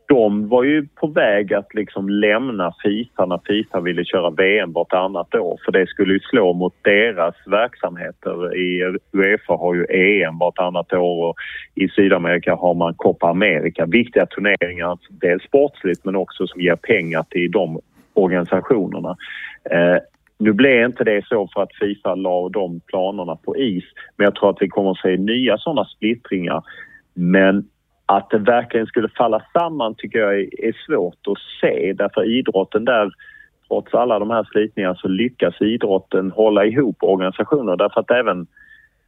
[0.08, 5.36] de var ju på väg att liksom lämna Fifa när Fifa ville köra VM vartannat
[5.36, 8.58] år för det skulle ju slå mot deras verksamheter.
[8.58, 11.36] I Uefa har ju EM vartannat år och
[11.75, 13.86] i Sydamerika har man Copa America.
[13.86, 17.79] Viktiga turneringar, dels sportsligt men också som ger pengar till de
[18.13, 19.17] organisationerna.
[19.71, 19.97] Eh,
[20.39, 23.84] nu blev inte det så för att Fifa la de planerna på is
[24.17, 26.63] men jag tror att vi kommer att se nya sådana splittringar.
[27.13, 27.67] Men
[28.06, 33.12] att det verkligen skulle falla samman tycker jag är svårt att se därför idrotten där
[33.67, 38.47] trots alla de här slitningarna så lyckas idrotten hålla ihop organisationer därför att även,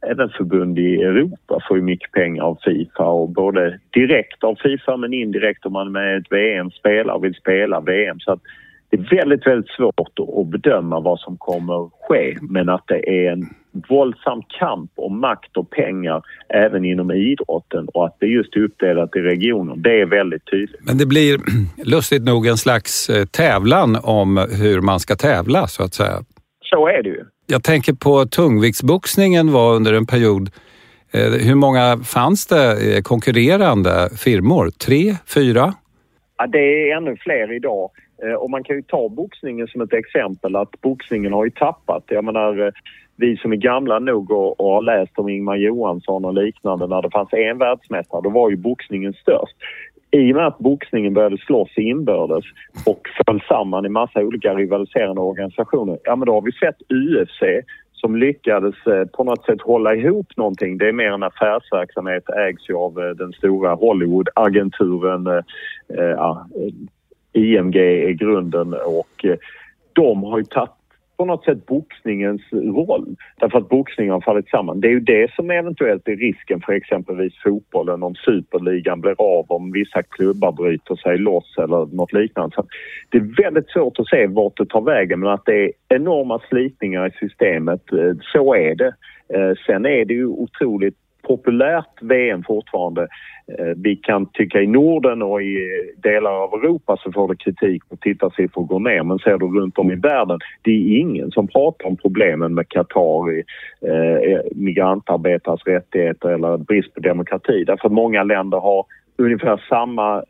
[0.06, 4.96] även förbund i Europa får ju mycket pengar av Fifa och både direkt av Fifa
[4.96, 8.20] men indirekt om man med ett VM spelar och vill spela VM.
[8.20, 8.40] Så att
[8.92, 13.32] det är väldigt, väldigt svårt att bedöma vad som kommer ske men att det är
[13.32, 13.48] en
[13.88, 19.16] våldsam kamp om makt och pengar även inom idrotten och att det just är uppdelat
[19.16, 20.80] i regioner, det är väldigt tydligt.
[20.86, 21.38] Men det blir
[21.84, 26.18] lustigt nog en slags eh, tävlan om hur man ska tävla så att säga.
[26.62, 27.24] Så är det ju.
[27.46, 30.50] Jag tänker på tungviktsboxningen var under en period
[31.12, 34.70] eh, hur många fanns det eh, konkurrerande firmor?
[34.70, 35.16] Tre?
[35.34, 35.74] Fyra?
[36.38, 37.90] Ja, det är ännu fler idag.
[38.22, 42.04] Eh, och man kan ju ta boxningen som ett exempel att boxningen har ju tappat.
[42.06, 42.72] Jag menar, eh,
[43.16, 47.02] vi som är gamla nog och, och har läst om Ingmar Johansson och liknande när
[47.02, 49.56] det fanns en världsmästare, då var ju boxningen störst.
[50.10, 52.44] I och med att boxningen började slåss inbördes
[52.86, 57.66] och föll samman i massa olika rivaliserande organisationer, ja men då har vi sett UFC
[57.92, 60.78] som lyckades eh, på något sätt hålla ihop någonting.
[60.78, 65.42] Det är mer en affärsverksamhet, ägs ju av den stora Hollywood-agenturen
[66.16, 66.46] ja,
[67.32, 69.36] IMG är grunden och eh,
[69.92, 70.70] de har ju tagit
[71.16, 73.16] på något sätt boxningens roll.
[73.40, 74.80] Därför att boxningen har fallit samman.
[74.80, 79.46] Det är ju det som eventuellt är risken för exempelvis fotbollen om superligan blir av,
[79.48, 82.54] om vissa klubbar bryter sig loss eller något liknande.
[82.54, 82.66] Så
[83.08, 86.40] det är väldigt svårt att se vart det tar vägen men att det är enorma
[86.48, 88.94] slitningar i systemet, eh, så är det.
[89.34, 93.02] Eh, sen är det ju otroligt populärt VM fortfarande.
[93.58, 95.58] Eh, vi kan tycka i Norden och i
[96.02, 99.78] delar av Europa så får det kritik och tittarsiffror går ner men ser du runt
[99.78, 106.28] om i världen, det är ingen som pratar om problemen med Qatar, eh, migrantarbetares rättigheter
[106.28, 108.84] eller brist på demokrati därför många länder har
[109.16, 110.24] ungefär samma,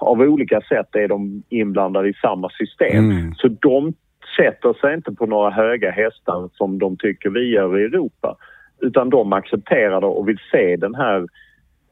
[0.00, 3.10] av olika sätt är de inblandade i samma system.
[3.10, 3.34] Mm.
[3.34, 3.94] Så de
[4.36, 8.36] sätter sig inte på några höga hästar som de tycker vi gör i Europa
[8.80, 11.26] utan de accepterar det och vill se den här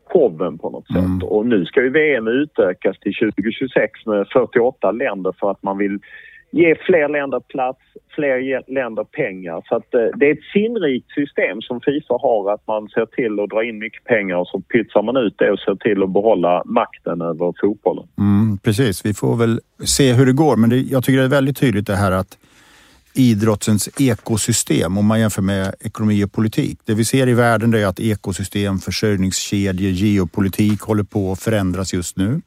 [0.05, 1.03] showen på något mm.
[1.03, 1.29] sätt.
[1.29, 5.99] Och nu ska ju VM utökas till 2026 med 48 länder för att man vill
[6.51, 7.81] ge fler länder plats,
[8.15, 9.63] fler länder pengar.
[9.69, 13.41] Så att eh, det är ett sinnrikt system som Fifa har att man ser till
[13.41, 16.13] att dra in mycket pengar och så pytsar man ut det och ser till att
[16.13, 18.07] behålla makten över fotbollen.
[18.19, 21.39] Mm, precis, vi får väl se hur det går men det, jag tycker det är
[21.41, 22.39] väldigt tydligt det här att
[23.15, 26.79] idrottens ekosystem om man jämför med ekonomi och politik.
[26.85, 32.17] Det vi ser i världen är att ekosystem, försörjningskedjor, geopolitik håller på att förändras just
[32.17, 32.41] nu.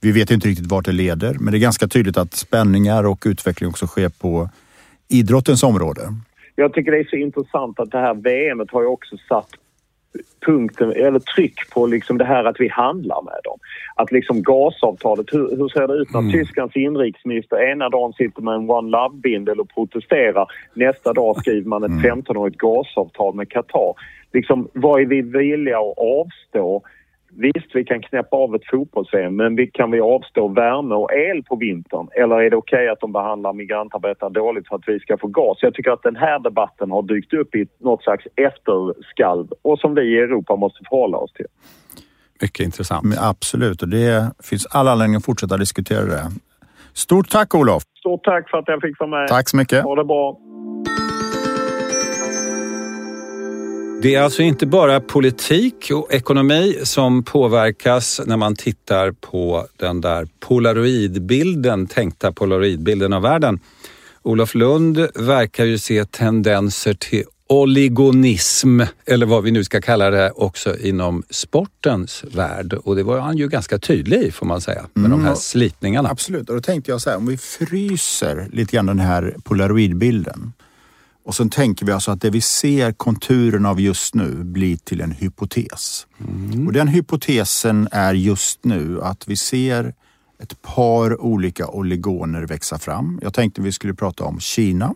[0.00, 3.22] Vi vet inte riktigt vart det leder, men det är ganska tydligt att spänningar och
[3.26, 4.50] utveckling också sker på
[5.08, 6.14] idrottens område.
[6.54, 9.48] Jag tycker det är så intressant att det här VMet har ju också satt
[10.46, 13.58] punkten, eller tryck på liksom det här att vi handlar med dem.
[13.94, 16.32] Att liksom gasavtalet, hur, hur ser det ut när mm.
[16.32, 20.46] Tysklands inrikesminister ena dagen sitter med en One Love-bindel och protesterar.
[20.74, 22.22] Nästa dag skriver man ett mm.
[22.22, 23.94] 15-årigt gasavtal med Qatar.
[24.32, 26.82] Liksom, vad är vi villiga att avstå
[27.36, 31.42] Visst, vi kan knäppa av ett fotbolls men vi, kan vi avstå värme och el
[31.42, 32.08] på vintern?
[32.22, 35.26] Eller är det okej okay att de behandlar migrantarbetare dåligt för att vi ska få
[35.26, 35.58] gas?
[35.60, 39.94] Jag tycker att den här debatten har dykt upp i något slags efterskalv och som
[39.94, 41.46] vi i Europa måste förhålla oss till.
[42.42, 43.04] Mycket intressant.
[43.04, 46.22] Men absolut, och det finns all anledning att fortsätta diskutera det.
[46.92, 47.82] Stort tack Olof!
[47.98, 49.28] Stort tack för att jag fick vara med.
[49.28, 49.84] Tack så mycket.
[49.84, 50.38] Ha det bra.
[54.02, 60.00] Det är alltså inte bara politik och ekonomi som påverkas när man tittar på den
[60.00, 63.60] där polaroidbilden, tänkta polaroidbilden av världen.
[64.22, 70.30] Olof Lund verkar ju se tendenser till oligonism, eller vad vi nu ska kalla det,
[70.30, 72.72] också inom sportens värld.
[72.72, 75.28] Och det var han ju ganska tydlig i får man säga, med mm, de här
[75.28, 75.36] mm.
[75.36, 76.08] slitningarna.
[76.08, 80.52] Absolut, och då tänkte jag så här, om vi fryser lite grann den här polaroidbilden
[81.24, 85.00] och sen tänker vi alltså att det vi ser konturen av just nu blir till
[85.00, 86.06] en hypotes.
[86.20, 86.66] Mm.
[86.66, 89.94] Och den hypotesen är just nu att vi ser
[90.42, 93.18] ett par olika oligoner växa fram.
[93.22, 94.94] Jag tänkte vi skulle prata om Kina.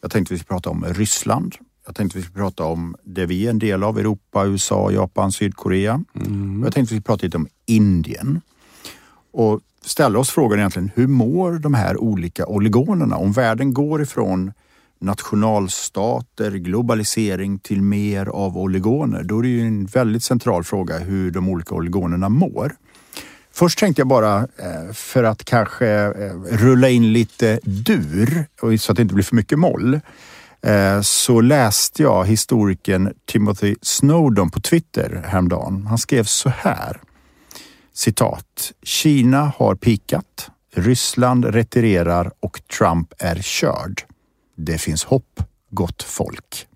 [0.00, 1.54] Jag tänkte vi skulle prata om Ryssland.
[1.86, 5.32] Jag tänkte vi skulle prata om det vi är en del av, Europa, USA, Japan,
[5.32, 6.04] Sydkorea.
[6.14, 6.62] Mm.
[6.64, 8.40] Jag tänkte vi skulle prata lite om Indien.
[9.32, 13.16] Och ställa oss frågan egentligen, hur mår de här olika oligonerna?
[13.16, 14.52] Om världen går ifrån
[15.00, 19.22] nationalstater, globalisering till mer av oligoner.
[19.22, 22.72] Då är det ju en väldigt central fråga hur de olika oligonerna mår.
[23.52, 28.46] Först tänkte jag bara, eh, för att kanske eh, rulla in lite dur,
[28.78, 30.00] så att det inte blir för mycket moll,
[30.62, 35.86] eh, så läste jag historikern Timothy Snowden på Twitter häromdagen.
[35.86, 37.00] Han skrev så här.
[37.94, 38.72] Citat.
[38.82, 40.50] Kina har pikat.
[40.74, 44.02] Ryssland retirerar och Trump är körd.
[44.54, 46.66] Det finns hopp, gott folk.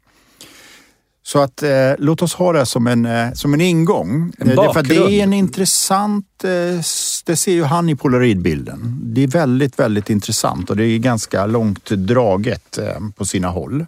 [1.28, 4.32] Så att eh, låt oss ha det som en, eh, som en ingång.
[4.38, 4.86] En bakgrund.
[4.86, 6.50] För det är en intressant, eh,
[7.24, 9.00] det ser ju han i polaroidbilden.
[9.02, 13.86] Det är väldigt, väldigt intressant och det är ganska långt draget eh, på sina håll.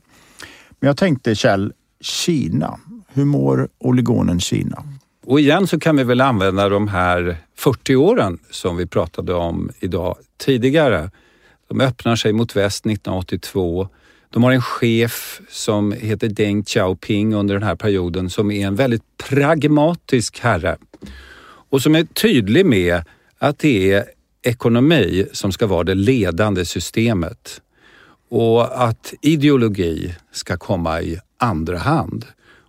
[0.81, 2.79] Men jag tänkte Kjell, Kina.
[3.12, 4.85] Hur mår oligonen Kina?
[5.26, 9.70] Och igen så kan vi väl använda de här 40 åren som vi pratade om
[9.81, 11.11] idag tidigare
[11.71, 13.89] de öppnar sig mot väst 1982.
[14.31, 18.77] De har en chef som heter Deng Xiaoping under den här perioden som är en
[18.77, 20.77] väldigt pragmatisk herre
[21.71, 23.05] och som är tydlig med
[23.39, 24.05] att det är
[24.43, 27.61] ekonomi som ska vara det ledande systemet
[28.31, 32.25] och att ideologi ska komma i andra hand.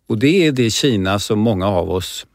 [0.07, 2.25] Och det är det Kina som många av oss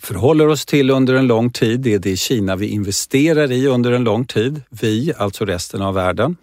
[0.00, 1.80] förhåller oss till under en lång tid.
[1.80, 4.62] Det är det Kina vi investerar i under en lång tid.
[4.70, 6.36] Vi, alltså resten av världen.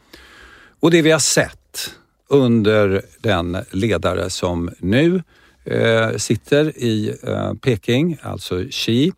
[0.80, 1.92] Och det vi har sett
[2.30, 5.24] under den ledare som nu
[5.64, 9.12] eh, sitter i eh, Peking, alltså Xi,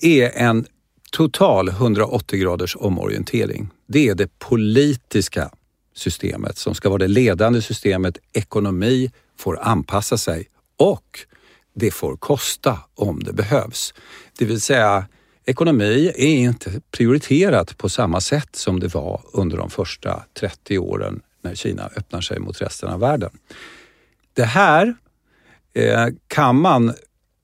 [0.00, 0.66] är en
[1.12, 3.68] total 180 graders omorientering.
[3.86, 5.50] Det är det politiska
[5.94, 8.18] systemet som ska vara det ledande systemet.
[8.32, 11.26] Ekonomi får anpassa sig och
[11.74, 13.94] det får kosta om det behövs.
[14.38, 15.06] Det vill säga
[15.44, 21.20] ekonomi är inte prioriterat på samma sätt som det var under de första 30 åren
[21.42, 23.30] när Kina öppnar sig mot resten av världen.
[24.34, 24.94] Det här
[25.74, 26.94] eh, kan man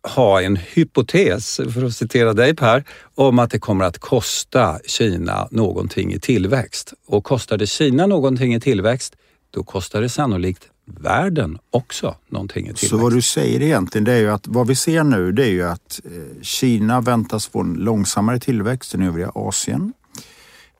[0.02, 5.48] ha en hypotes, för att citera dig Per, om att det kommer att kosta Kina
[5.50, 6.94] någonting i tillväxt.
[7.06, 9.16] Och kostar det Kina någonting i tillväxt,
[9.50, 10.68] då kostar det sannolikt
[11.00, 12.88] världen också någonting i tillväxt.
[12.88, 15.50] Så vad du säger egentligen det är ju att vad vi ser nu det är
[15.50, 19.92] ju att eh, Kina väntas få en långsammare tillväxt än övriga Asien.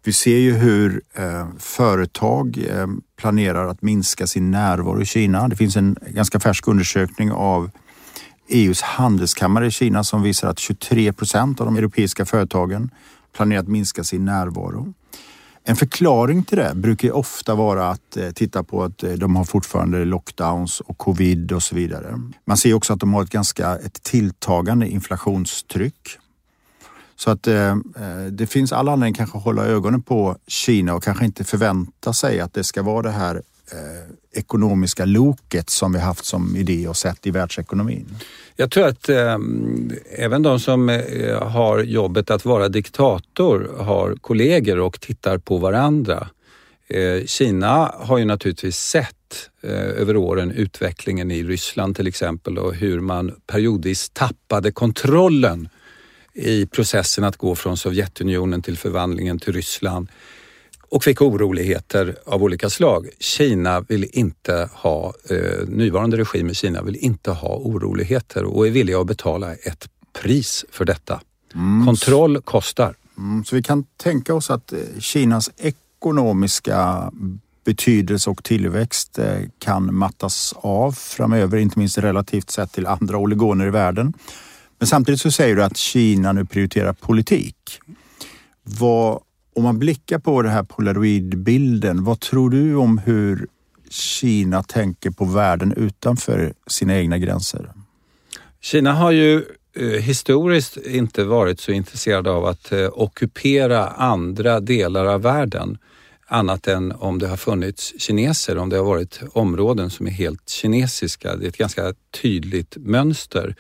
[0.05, 2.87] Vi ser ju hur eh, företag eh,
[3.17, 5.49] planerar att minska sin närvaro i Kina.
[5.49, 7.71] Det finns en ganska färsk undersökning av
[8.49, 12.91] EUs handelskammare i Kina som visar att 23 procent av de europeiska företagen
[13.37, 14.95] planerar att minska sin närvaro.
[15.69, 19.45] En förklaring till det brukar ofta vara att eh, titta på att eh, de har
[19.45, 22.21] fortfarande lockdowns och covid och så vidare.
[22.45, 26.19] Man ser också att de har ett ganska ett tilltagande inflationstryck.
[27.17, 27.77] Så att eh, eh
[28.31, 32.41] det finns all anledning kanske att hålla ögonen på Kina och kanske inte förvänta sig
[32.41, 33.35] att det ska vara det här
[33.73, 38.07] eh, ekonomiska loket som vi haft som idé och sett i världsekonomin?
[38.57, 39.39] Jag tror att eh,
[40.19, 46.29] även de som eh, har jobbet att vara diktator har kollegor och tittar på varandra.
[46.89, 52.75] Eh, Kina har ju naturligtvis sett eh, över åren utvecklingen i Ryssland till exempel och
[52.75, 55.69] hur man periodvis tappade kontrollen
[56.35, 60.09] i processen att gå från Sovjetunionen till förvandlingen till Ryssland
[60.91, 63.09] och fick oroligheter av olika slag.
[63.19, 68.71] Kina vill inte ha, eh, nuvarande regim i Kina vill inte ha oroligheter och är
[68.71, 69.89] villiga att betala ett
[70.23, 71.21] pris för detta.
[71.55, 71.87] Mm.
[71.87, 72.95] Kontroll kostar.
[73.19, 77.13] Mm, så vi kan tänka oss att eh, Kinas ekonomiska
[77.65, 83.67] betydelse och tillväxt eh, kan mattas av framöver, inte minst relativt sett till andra oligoner
[83.67, 84.13] i världen.
[84.79, 87.81] Men samtidigt så säger du att Kina nu prioriterar politik.
[88.63, 89.21] Vad
[89.59, 93.47] om man blickar på den här polaroidbilden, vad tror du om hur
[93.91, 97.73] Kina tänker på världen utanför sina egna gränser?
[98.61, 99.45] Kina har ju
[99.77, 105.79] eh, historiskt inte varit så intresserad av att eh, ockupera andra delar av världen
[106.27, 110.49] annat än om det har funnits kineser, om det har varit områden som är helt
[110.49, 111.37] kinesiska.
[111.37, 113.57] Det är ett ganska tydligt mönster.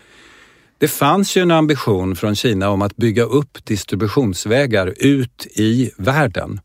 [0.78, 6.60] Det fanns ju en ambition från Kina om att bygga upp distributionsvägar ut i världen.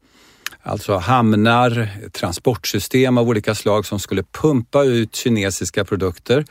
[0.62, 6.46] Alltså hamnar, transportsystem av olika slag som skulle pumpa ut kinesiska produkter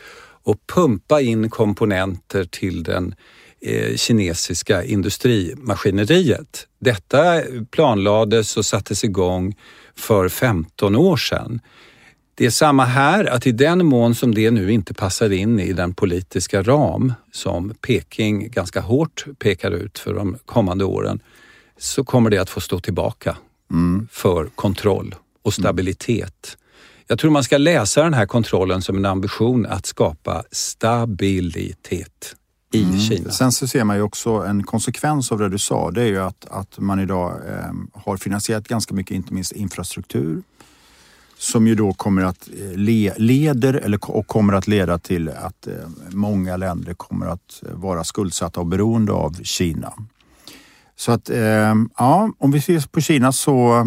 [0.44, 3.14] och pumpa in komponenter till den
[3.60, 6.66] eh, kinesiska industrimaskineriet.
[6.80, 9.54] Detta planlades och sattes igång
[9.96, 11.60] för 15 år sedan.
[12.42, 15.72] Det är samma här, att i den mån som det nu inte passar in i
[15.72, 21.20] den politiska ram som Peking ganska hårt pekar ut för de kommande åren,
[21.78, 23.36] så kommer det att få stå tillbaka
[23.70, 24.08] mm.
[24.12, 26.56] för kontroll och stabilitet.
[27.06, 32.36] Jag tror man ska läsa den här kontrollen som en ambition att skapa stabilitet
[32.72, 32.98] i mm.
[32.98, 33.30] Kina.
[33.30, 35.90] Sen så ser man ju också en konsekvens av det du sa.
[35.90, 40.42] Det är ju att, att man idag eh, har finansierat ganska mycket, inte minst infrastruktur
[41.42, 45.66] som ju då kommer att eh, le, leder eller, och kommer att leda till att
[45.66, 45.74] eh,
[46.10, 49.92] många länder kommer att eh, vara skuldsatta och beroende av Kina.
[50.96, 51.30] Så att
[51.96, 53.86] ja, om vi ser på Kina så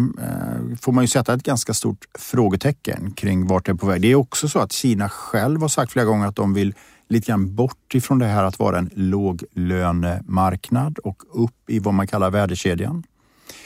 [0.80, 4.02] får man ju sätta ett ganska stort frågetecken kring vart det är på väg.
[4.02, 6.74] Det är också så att Kina själv har sagt flera gånger att de vill
[7.08, 12.06] lite grann bort ifrån det här att vara en låglönemarknad och upp i vad man
[12.06, 13.02] kallar värdekedjan.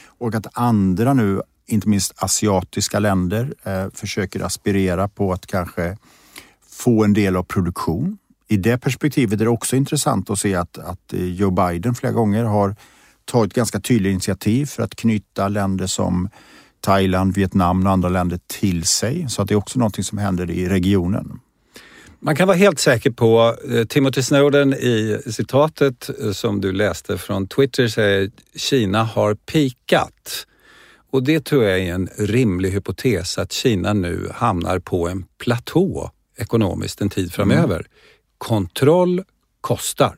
[0.07, 5.97] Och att andra nu inte minst asiatiska länder eh, försöker aspirera på att kanske
[6.71, 8.19] få en del av produktion.
[8.49, 12.13] I det perspektivet är det också intressant att se att, att eh, Joe Biden flera
[12.13, 12.77] gånger har
[13.25, 16.29] tagit ganska tydliga initiativ för att knyta länder som
[16.81, 19.27] Thailand, Vietnam och andra länder till sig.
[19.29, 21.41] Så att det är också någonting som händer i regionen.
[22.23, 27.19] Man kan vara helt säker på, eh, Timothy Snowden i citatet eh, som du läste
[27.19, 30.47] från Twitter säger Kina har pikat.
[31.13, 36.11] Och det tror jag är en rimlig hypotes att Kina nu hamnar på en platå
[36.37, 37.77] ekonomiskt en tid framöver.
[37.77, 37.87] Mm.
[38.39, 39.23] Kontroll
[39.61, 40.15] kostar.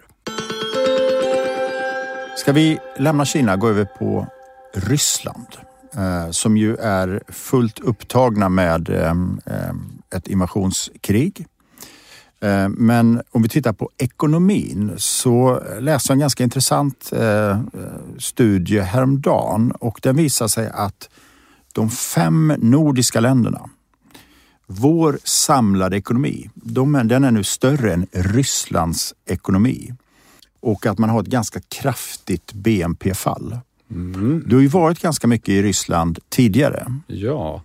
[2.36, 4.26] Ska vi lämna Kina och gå över på
[4.74, 5.46] Ryssland
[5.96, 9.10] eh, som ju är fullt upptagna med eh,
[9.46, 9.72] eh
[10.14, 11.46] ett invasionskrig
[12.68, 17.60] men om vi tittar på ekonomin så läste jag en ganska intressant eh,
[18.18, 21.08] studie häromdagen och den visar sig att
[21.72, 23.70] de fem nordiska länderna,
[24.66, 29.94] vår samlade ekonomi, de, den är nu större än Rysslands ekonomi.
[30.60, 33.58] Och att man har ett ganska kraftigt BNP-fall.
[33.90, 34.44] Mm.
[34.46, 36.86] Du har ju varit ganska mycket i Ryssland tidigare.
[37.06, 37.62] Ja,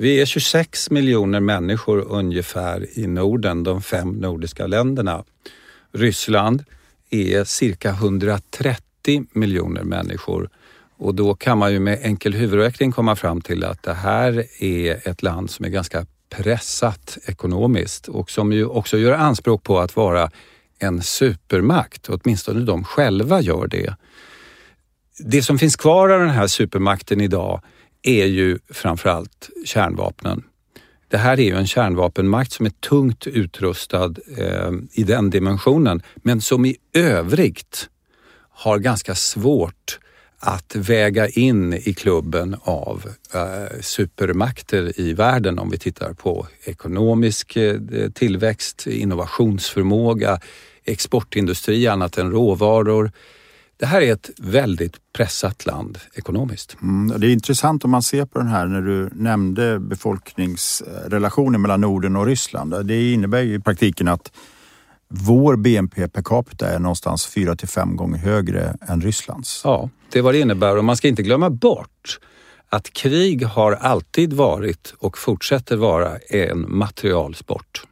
[0.00, 5.24] vi är 26 miljoner människor ungefär i Norden, de fem nordiska länderna.
[5.92, 6.64] Ryssland
[7.10, 10.50] är cirka 130 miljoner människor
[10.96, 15.08] och då kan man ju med enkel huvudräkning komma fram till att det här är
[15.08, 19.96] ett land som är ganska pressat ekonomiskt och som ju också gör anspråk på att
[19.96, 20.30] vara
[20.78, 23.94] en supermakt, åtminstone de själva gör det.
[25.18, 27.62] Det som finns kvar av den här supermakten idag
[28.02, 30.42] är ju framförallt kärnvapnen.
[31.08, 36.40] Det här är ju en kärnvapenmakt som är tungt utrustad eh, i den dimensionen, men
[36.40, 37.88] som i övrigt
[38.50, 39.98] har ganska svårt
[40.38, 47.56] att väga in i klubben av eh, supermakter i världen om vi tittar på ekonomisk
[47.56, 47.80] eh,
[48.14, 50.40] tillväxt, innovationsförmåga,
[50.84, 53.12] exportindustri annat än råvaror.
[53.80, 56.76] Det här är ett väldigt pressat land ekonomiskt.
[56.82, 61.80] Mm, det är intressant om man ser på den här när du nämnde befolkningsrelationen mellan
[61.80, 62.86] Norden och Ryssland.
[62.86, 64.32] Det innebär ju i praktiken att
[65.08, 69.60] vår BNP per capita är någonstans fyra till fem gånger högre än Rysslands.
[69.64, 72.18] Ja, det är vad det innebär och man ska inte glömma bort
[72.68, 77.86] att krig har alltid varit och fortsätter vara en materialsport.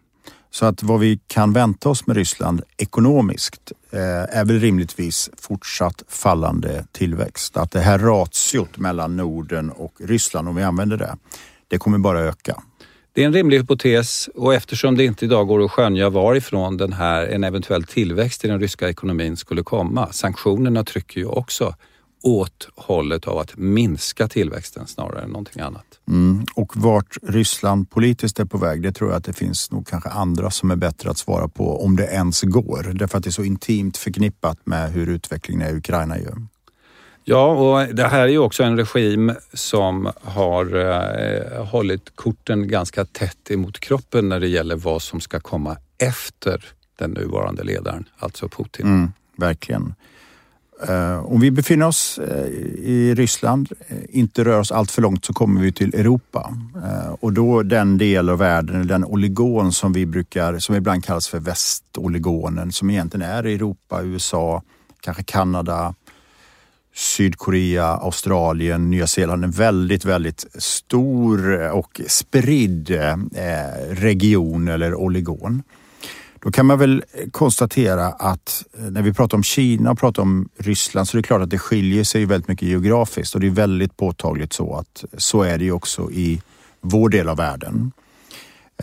[0.58, 6.02] Så att vad vi kan vänta oss med Ryssland ekonomiskt eh, är väl rimligtvis fortsatt
[6.08, 7.56] fallande tillväxt.
[7.56, 11.16] Att det här ratiot mellan Norden och Ryssland, om vi använder det,
[11.68, 12.62] det kommer bara öka.
[13.12, 16.92] Det är en rimlig hypotes och eftersom det inte idag går att skönja varifrån den
[16.92, 20.12] här, en eventuell tillväxt i den ryska ekonomin skulle komma.
[20.12, 21.74] Sanktionerna trycker ju också
[22.22, 26.00] åt hållet av att minska tillväxten snarare än någonting annat.
[26.08, 26.46] Mm.
[26.54, 30.08] Och vart Ryssland politiskt är på väg, det tror jag att det finns nog kanske
[30.08, 32.92] andra som är bättre att svara på om det ens går.
[32.94, 36.30] Därför att det är så intimt förknippat med hur utvecklingen är i Ukraina ju.
[37.24, 43.04] Ja, och det här är ju också en regim som har eh, hållit korten ganska
[43.04, 46.64] tätt emot kroppen när det gäller vad som ska komma efter
[46.98, 48.86] den nuvarande ledaren, alltså Putin.
[48.86, 49.94] Mm, verkligen.
[50.86, 52.46] Eh, om vi befinner oss eh,
[52.84, 56.54] i Ryssland, eh, inte rör oss allt för långt så kommer vi till Europa.
[57.20, 61.40] och då den del av världen, den oligon som vi brukar, som ibland kallas för
[61.40, 64.62] västoligonen, som egentligen är Europa, USA,
[65.00, 65.94] kanske Kanada,
[66.94, 69.44] Sydkorea, Australien, Nya Zeeland.
[69.44, 72.90] En väldigt, väldigt stor och spridd
[73.90, 75.62] region eller oligon.
[76.42, 80.48] Då kan man väl konstatera att eh, när vi pratar om Kina och pratar om
[80.58, 83.50] Ryssland så är det klart att det skiljer sig väldigt mycket geografiskt och det är
[83.50, 86.42] väldigt påtagligt så att så är det ju också i
[86.80, 87.92] vår del av världen.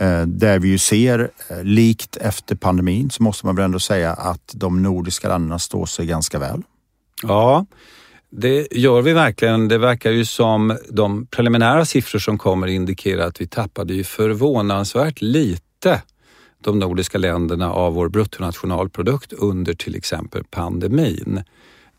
[0.00, 4.12] Eh, där vi ju ser, eh, likt efter pandemin, så måste man väl ändå säga
[4.12, 6.62] att de nordiska länderna står sig ganska väl.
[7.22, 7.66] Ja,
[8.30, 9.68] det gör vi verkligen.
[9.68, 15.20] Det verkar ju som de preliminära siffror som kommer indikerar att vi tappade ju förvånansvärt
[15.20, 16.02] lite
[16.66, 21.42] de nordiska länderna av vår bruttonationalprodukt under till exempel pandemin.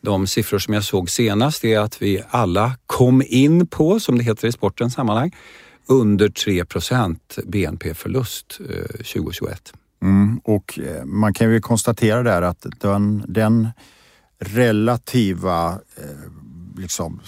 [0.01, 4.23] De siffror som jag såg senast är att vi alla kom in på, som det
[4.23, 5.35] heter i sportens sammanhang,
[5.87, 8.57] under 3% BNP-förlust
[8.97, 9.73] 2021.
[10.01, 13.67] Mm, och eh, man kan ju konstatera där att den, den
[14.39, 16.31] relativa eh,
[16.77, 17.21] liksom,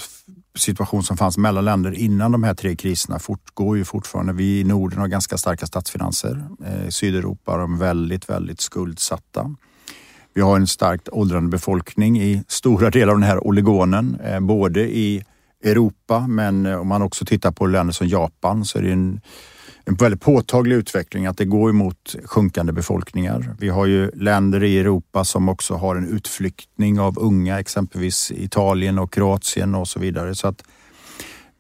[0.60, 4.34] situation som fanns mellan länder innan de här tre kriserna fortgår ju fortfarande.
[4.34, 6.44] Vi i Norden har ganska starka statsfinanser.
[6.88, 9.56] I Sydeuropa är de väldigt, väldigt skuldsatta.
[10.34, 14.82] Vi har en starkt åldrande befolkning i stora delar av den här oligonen, eh, både
[14.82, 15.24] i
[15.64, 19.22] Europa men eh, om man också tittar på länder som Japan så är det en
[19.86, 23.56] en väldigt påtaglig utveckling att det går emot sjunkande befolkningar.
[23.60, 29.00] Vi har ju länder i Europa som också har en utflyktning av unga, exempelvis Italien
[29.00, 30.36] och Kroatien och så vidare.
[30.36, 30.64] Så att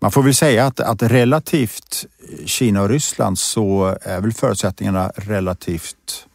[0.01, 2.05] man får väl säga att, att relativt
[2.45, 6.27] Kina och Ryssland så är väl förutsättningarna relativt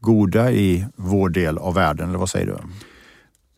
[0.00, 2.56] goda i vår del av världen, eller vad säger du?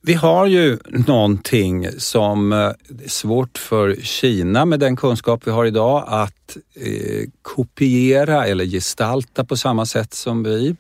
[0.03, 5.65] Vi har ju någonting som eh, är svårt för Kina med den kunskap vi har
[5.65, 10.77] idag att eh, kopiera eller gestalta på samma sätt som vi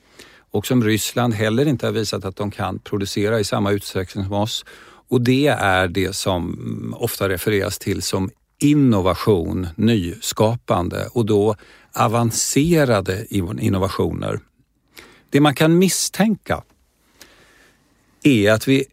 [0.51, 4.33] och som Ryssland heller inte har visat att de kan producera i samma utsträckning som
[4.33, 4.64] oss.
[5.09, 11.57] Och det är det som mm, ofta refereras till som innovation, nyskapande och då
[11.93, 13.27] avancerade
[13.61, 14.41] innovationer.
[15.31, 16.62] Det man kan misstänka
[18.23, 18.87] är att vi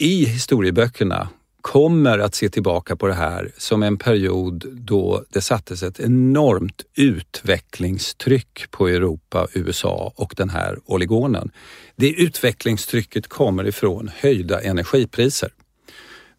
[0.00, 1.28] i historieböckerna
[1.60, 6.82] kommer att se tillbaka på det här som en period då det sattes ett enormt
[6.94, 11.50] utvecklingstryck på Europa, USA och den här oligonen.
[11.96, 15.50] Det utvecklingstrycket kommer ifrån höjda energipriser.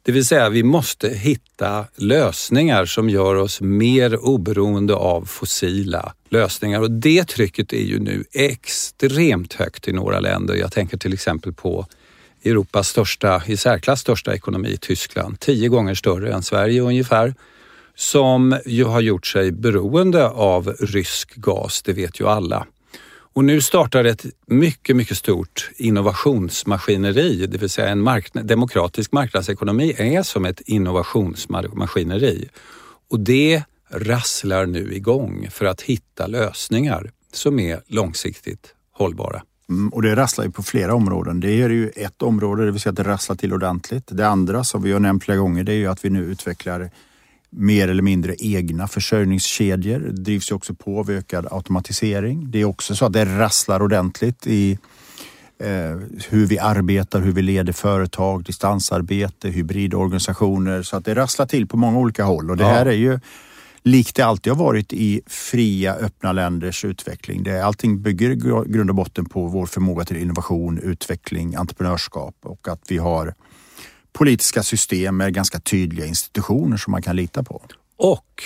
[0.03, 6.81] Det vill säga vi måste hitta lösningar som gör oss mer oberoende av fossila lösningar
[6.81, 10.55] och det trycket är ju nu extremt högt i några länder.
[10.55, 11.87] Jag tänker till exempel på
[12.43, 17.35] Europas största, i särklass största ekonomi, Tyskland, tio gånger större än Sverige ungefär,
[17.95, 22.67] som ju har gjort sig beroende av rysk gas, det vet ju alla.
[23.33, 29.95] Och nu startar ett mycket, mycket stort innovationsmaskineri, det vill säga en marknad, demokratisk marknadsekonomi
[29.97, 32.49] är som ett innovationsmaskineri.
[33.09, 39.41] Och det rasslar nu igång för att hitta lösningar som är långsiktigt hållbara.
[39.71, 41.39] Mm, och det rasslar ju på flera områden.
[41.39, 44.03] Det är ju ett område, det vill säga att det rasslar till ordentligt.
[44.07, 46.89] Det andra som vi har nämnt flera gånger, det är ju att vi nu utvecklar
[47.49, 49.99] mer eller mindre egna försörjningskedjor.
[49.99, 52.51] Det drivs ju också på av ökad automatisering.
[52.51, 54.79] Det är också så att det rasslar ordentligt i
[55.59, 55.97] eh,
[56.29, 60.83] hur vi arbetar, hur vi leder företag, distansarbete, hybridorganisationer.
[60.83, 63.19] Så att det rasslar till på många olika håll och det här är ju
[63.83, 67.43] likt det alltid har varit i fria, öppna länders utveckling.
[67.43, 68.35] Det, allting bygger i
[68.71, 73.33] grund och botten på vår förmåga till innovation, utveckling, entreprenörskap och att vi har
[74.13, 77.61] politiska system med ganska tydliga institutioner som man kan lita på.
[77.97, 78.43] Och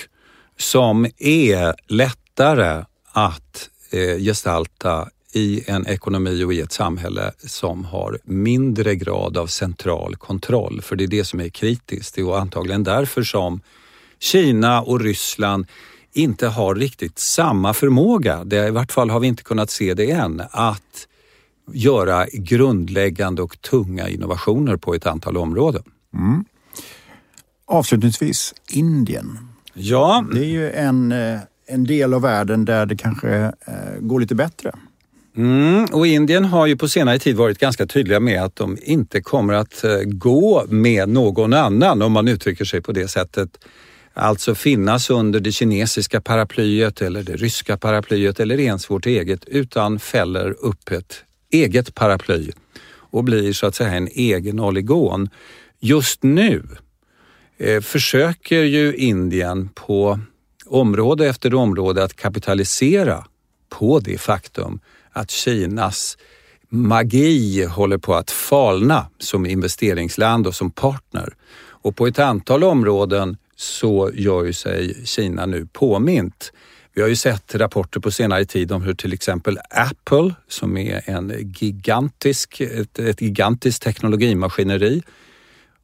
[0.57, 8.19] som är lättare att eh, gestalta i en ekonomi och i ett samhälle som har
[8.23, 10.81] mindre grad av central kontroll.
[10.81, 12.15] För det är det som är kritiskt.
[12.15, 13.61] Det är antagligen därför som
[14.19, 15.67] Kina och Ryssland
[16.13, 20.11] inte har riktigt samma förmåga, det, i vart fall har vi inte kunnat se det
[20.11, 21.07] än, att
[21.71, 25.83] göra grundläggande och tunga innovationer på ett antal områden.
[26.13, 26.45] Mm.
[27.65, 29.39] Avslutningsvis, Indien.
[29.73, 30.25] Ja.
[30.33, 34.35] Det är ju en, eh, en del av världen där det kanske eh, går lite
[34.35, 34.71] bättre.
[35.37, 39.21] Mm, och Indien har ju på senare tid varit ganska tydliga med att de inte
[39.21, 43.65] kommer att eh, gå med någon annan, om man uttrycker sig på det sättet.
[44.17, 49.99] Alltså finnas under det kinesiska paraplyet eller det ryska paraplyet eller ens vårt eget, utan
[49.99, 52.51] fäller upp ett eget paraply
[52.87, 55.29] och blir så att säga en egen oligon.
[55.79, 56.63] Just nu
[57.57, 60.19] eh, försöker ju Indien på
[60.65, 63.25] område efter område att kapitalisera
[63.69, 64.79] på det faktum
[65.11, 66.17] att Kinas
[66.69, 71.33] magi håller på att falna som investeringsland och som partner.
[71.67, 76.51] Och på ett antal områden så gör ju sig Kina nu påmint.
[76.93, 81.01] Vi har ju sett rapporter på senare tid om hur till exempel Apple, som är
[81.05, 85.03] en gigantisk, ett, ett gigantiskt teknologimaskineri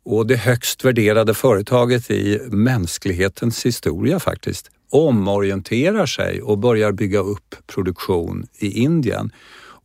[0.03, 7.55] och det högst värderade företaget i mänsklighetens historia faktiskt, omorienterar sig och börjar bygga upp
[7.67, 9.31] produktion i Indien.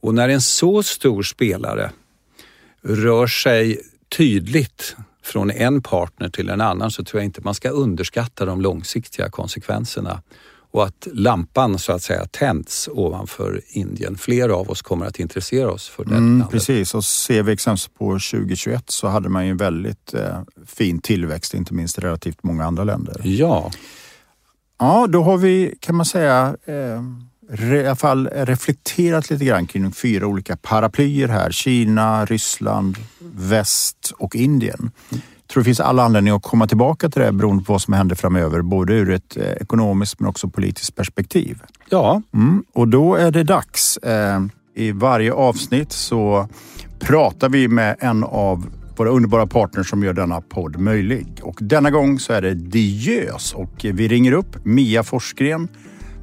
[0.01, 1.91] Och när en så stor spelare
[2.83, 3.81] rör sig
[4.17, 4.97] tydligt
[5.27, 9.31] från en partner till en annan så tror jag inte man ska underskatta de långsiktiga
[9.31, 10.23] konsekvenserna
[10.71, 14.17] och att lampan så att säga tänds ovanför Indien.
[14.19, 17.89] Fler av oss kommer att intressera oss för det mm, Precis, och ser vi exempelvis
[17.89, 22.65] på 2021 så hade man ju en väldigt eh, fin tillväxt, inte minst relativt många
[22.65, 23.21] andra länder.
[23.25, 23.71] Ja.
[24.79, 27.03] Ja, då har vi kan man säga eh,
[27.59, 31.51] i alla fall reflekterat lite grann kring fyra olika paraplyer här.
[31.51, 34.91] Kina, Ryssland, väst och Indien.
[35.13, 37.95] Mm tror det finns alla anledning att komma tillbaka till det beroende på vad som
[37.95, 41.63] händer framöver, både ur ett eh, ekonomiskt men också politiskt perspektiv.
[41.91, 42.23] Ja.
[42.35, 43.97] Mm, och då är det dags.
[43.97, 44.41] Eh,
[44.75, 46.49] I varje avsnitt så
[46.99, 48.67] pratar vi med en av
[48.97, 51.41] våra underbara partners som gör denna podd möjlig.
[51.43, 55.69] Och denna gång så är det Diös och vi ringer upp Mia Forsgren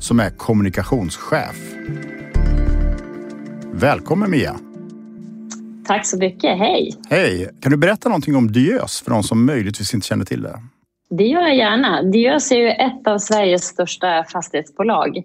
[0.04, 1.76] som är kommunikationschef.
[3.72, 4.56] Välkommen Mia!
[5.86, 6.58] Tack så mycket.
[6.58, 6.98] Hej!
[7.10, 7.50] Hej!
[7.62, 10.60] Kan du berätta någonting om Diös för de som möjligtvis inte känner till det?
[11.10, 12.02] Det gör jag gärna.
[12.02, 15.18] Diös är ju ett av Sveriges största fastighetsbolag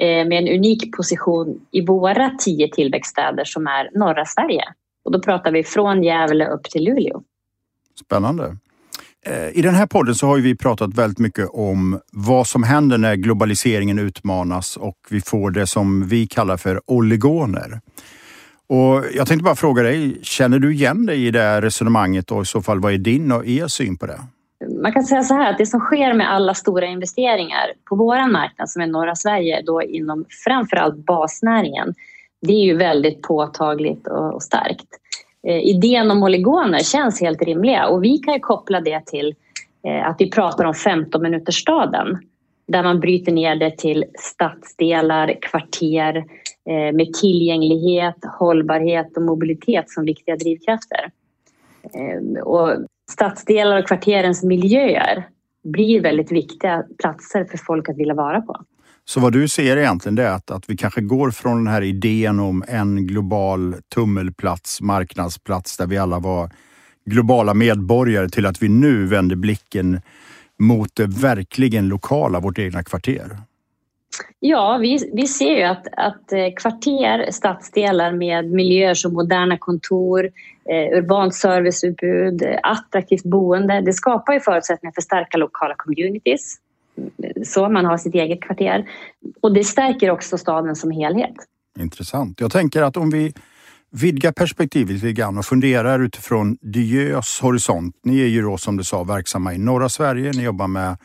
[0.00, 4.64] eh, med en unik position i våra tio tillväxtstäder som är norra Sverige.
[5.04, 7.22] Och då pratar vi från Gävle upp till Luleå.
[8.04, 8.56] Spännande.
[9.26, 12.98] Eh, I den här podden så har vi pratat väldigt mycket om vad som händer
[12.98, 17.80] när globaliseringen utmanas och vi får det som vi kallar för oligoner.
[18.68, 22.42] Och jag tänkte bara fråga dig, känner du igen dig i det här resonemanget och
[22.42, 24.20] i så fall vad är din och er syn på det?
[24.82, 28.32] Man kan säga så här att det som sker med alla stora investeringar på vår
[28.32, 31.94] marknad som är norra Sverige då inom framförallt basnäringen
[32.46, 34.86] det är ju väldigt påtagligt och starkt.
[35.46, 39.34] Eh, idén om oligoner känns helt rimliga och vi kan ju koppla det till
[39.86, 42.18] eh, att vi pratar om 15 minutersstaden
[42.68, 46.16] där man bryter ner det till stadsdelar, kvarter
[46.70, 51.10] eh, med tillgänglighet, hållbarhet och mobilitet som viktiga drivkrafter.
[51.92, 52.70] Ehm, och
[53.10, 55.28] stadsdelar och kvarterens miljöer
[55.64, 58.56] blir väldigt viktiga platser för folk att vilja vara på.
[59.06, 61.82] Så vad du ser egentligen det är att, att vi kanske går från den här
[61.82, 66.50] idén om en global tummelplats, marknadsplats där vi alla var
[67.04, 70.00] globala medborgare till att vi nu vänder blicken
[70.58, 73.38] mot det verkligen lokala, vårt egna kvarter?
[74.40, 80.30] Ja, vi, vi ser ju att, att eh, kvarter, stadsdelar med miljöer som moderna kontor,
[80.68, 86.56] eh, urbant serviceutbud, eh, attraktivt boende, det skapar ju förutsättningar för starka lokala communities.
[87.44, 88.90] Så man har sitt eget kvarter.
[89.40, 91.34] Och det stärker också staden som helhet.
[91.78, 92.40] Intressant.
[92.40, 93.32] Jag tänker att om vi
[93.90, 97.96] vidgar perspektivet lite grann och funderar utifrån Diös horisont.
[98.04, 100.32] Ni är ju då som du sa verksamma i norra Sverige.
[100.32, 100.96] Ni jobbar med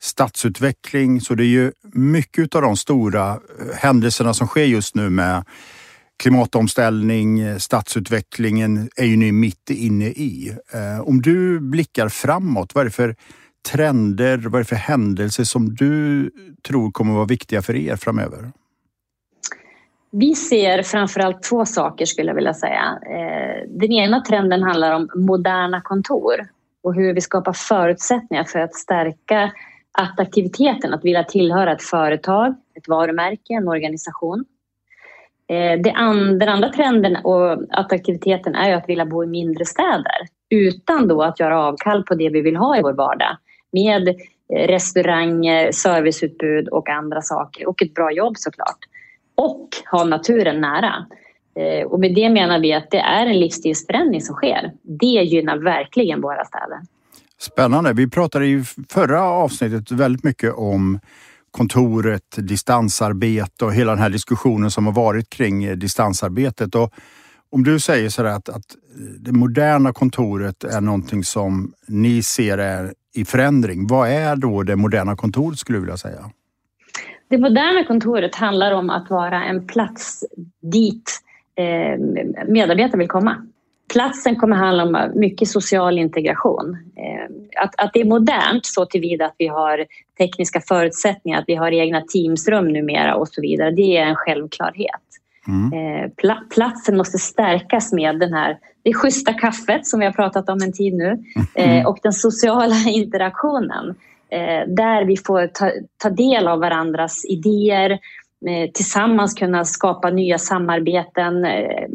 [0.00, 3.38] stadsutveckling, så det är ju mycket av de stora eh,
[3.74, 5.44] händelserna som sker just nu med
[6.20, 10.56] klimatomställning, eh, stadsutvecklingen är ju ni mitt inne i.
[10.72, 13.16] Eh, om du blickar framåt, vad är det för
[13.68, 16.30] trender, vad är det för händelser som du
[16.68, 18.52] tror kommer vara viktiga för er framöver?
[20.12, 22.98] Vi ser framförallt två saker skulle jag vilja säga.
[23.10, 26.48] Eh, den ena trenden handlar om moderna kontor
[26.82, 29.52] och hur vi skapar förutsättningar för att stärka
[29.92, 34.44] attraktiviteten att vilja tillhöra ett företag, ett varumärke, en organisation.
[35.48, 35.94] Eh, det
[36.40, 41.22] den andra trenden och attraktiviteten är ju att vilja bo i mindre städer utan då
[41.22, 43.36] att göra avkall på det vi vill ha i vår vardag
[43.72, 44.14] med eh,
[44.68, 48.78] restauranger, serviceutbud och andra saker och ett bra jobb såklart.
[49.34, 51.06] Och ha naturen nära.
[51.54, 54.72] Eh, och med det menar vi att det är en livsstilsförändring som sker.
[54.82, 56.80] Det gynnar verkligen våra städer.
[57.38, 57.92] Spännande.
[57.92, 61.00] Vi pratade i förra avsnittet väldigt mycket om
[61.50, 66.74] kontoret, distansarbete och hela den här diskussionen som har varit kring eh, distansarbetet.
[66.74, 66.92] Och
[67.52, 68.76] om du säger så att, att
[69.18, 73.86] det moderna kontoret är någonting som ni ser är i förändring.
[73.86, 76.30] Vad är då det moderna kontoret skulle du vilja säga?
[77.28, 80.24] Det moderna kontoret handlar om att vara en plats
[80.62, 81.20] dit
[81.54, 81.98] eh,
[82.48, 83.46] medarbetare vill komma.
[83.92, 86.76] Platsen kommer handla om mycket social integration.
[86.96, 89.86] Eh, att, att det är modernt så tillvida att vi har
[90.18, 93.70] tekniska förutsättningar, att vi har egna teamsrum numera och så vidare.
[93.70, 95.00] Det är en självklarhet.
[95.48, 95.72] Mm.
[95.72, 96.10] Eh,
[96.50, 100.72] platsen måste stärkas med den här, det schyssta kaffet som vi har pratat om en
[100.72, 101.18] tid nu
[101.54, 101.86] mm.
[101.86, 103.94] och den sociala interaktionen
[104.66, 107.98] där vi får ta, ta del av varandras idéer,
[108.74, 111.46] tillsammans kunna skapa nya samarbeten,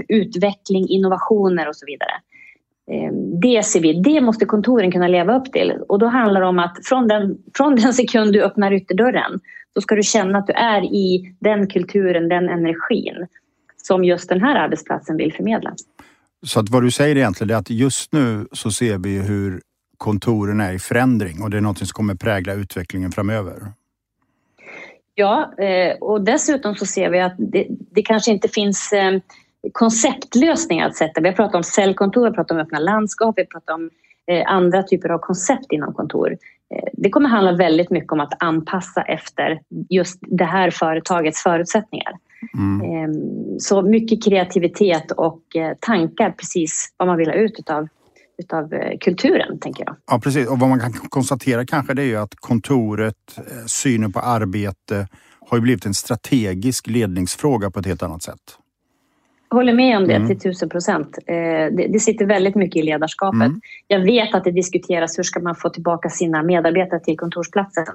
[0.07, 2.11] utveckling, innovationer och så vidare.
[3.41, 6.59] Det ser vi, det måste kontoren kunna leva upp till och då handlar det om
[6.59, 9.39] att från den, från den sekund du öppnar ytterdörren
[9.75, 13.27] då ska du känna att du är i den kulturen, den energin
[13.77, 15.73] som just den här arbetsplatsen vill förmedla.
[16.45, 19.61] Så att vad du säger egentligen är att just nu så ser vi hur
[19.97, 23.55] kontoren är i förändring och det är något som kommer prägla utvecklingen framöver.
[25.15, 29.19] Ja, eh, och dessutom så ser vi att det, det kanske inte finns eh,
[29.71, 31.21] konceptlösningar att sätta.
[31.21, 33.89] Vi har pratat om cellkontor, vi har pratat om öppna landskap, vi har pratat om
[34.45, 36.37] andra typer av koncept inom kontor.
[36.93, 39.59] Det kommer handla väldigt mycket om att anpassa efter
[39.89, 42.13] just det här företagets förutsättningar.
[42.57, 42.91] Mm.
[42.91, 45.41] Ehm, så mycket kreativitet och
[45.79, 47.87] tankar precis vad man vill ha ut utav,
[48.37, 49.95] utav kulturen, tänker jag.
[50.11, 50.47] Ja, precis.
[50.47, 55.07] Och vad man kan konstatera kanske det är ju att kontoret, synen på arbete
[55.49, 58.57] har ju blivit en strategisk ledningsfråga på ett helt annat sätt.
[59.49, 60.27] Håller med om det mm.
[60.27, 61.17] till tusen procent.
[61.71, 63.41] Det sitter väldigt mycket i ledarskapet.
[63.41, 63.61] Mm.
[63.87, 67.85] Jag vet att det diskuteras hur ska man få tillbaka sina medarbetare till kontorsplatsen.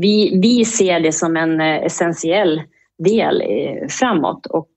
[0.00, 2.62] Vi, vi ser det som en essentiell
[2.98, 3.42] del
[3.88, 4.70] framåt och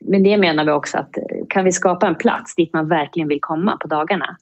[0.00, 1.10] med det menar vi också att
[1.48, 4.36] kan vi skapa en plats dit man verkligen vill komma på dagarna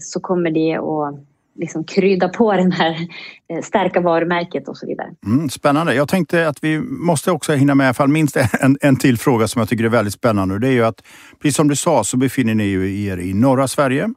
[0.00, 1.14] så kommer det att
[1.54, 3.08] liksom krydda på den här
[3.50, 5.08] eh, stärka varumärket och så vidare.
[5.26, 5.94] Mm, spännande.
[5.94, 9.18] Jag tänkte att vi måste också hinna med i alla fall minst en, en till
[9.18, 10.58] fråga som jag tycker är väldigt spännande.
[10.58, 11.02] Det är ju att,
[11.42, 14.10] precis som du sa, så befinner ni er i norra Sverige.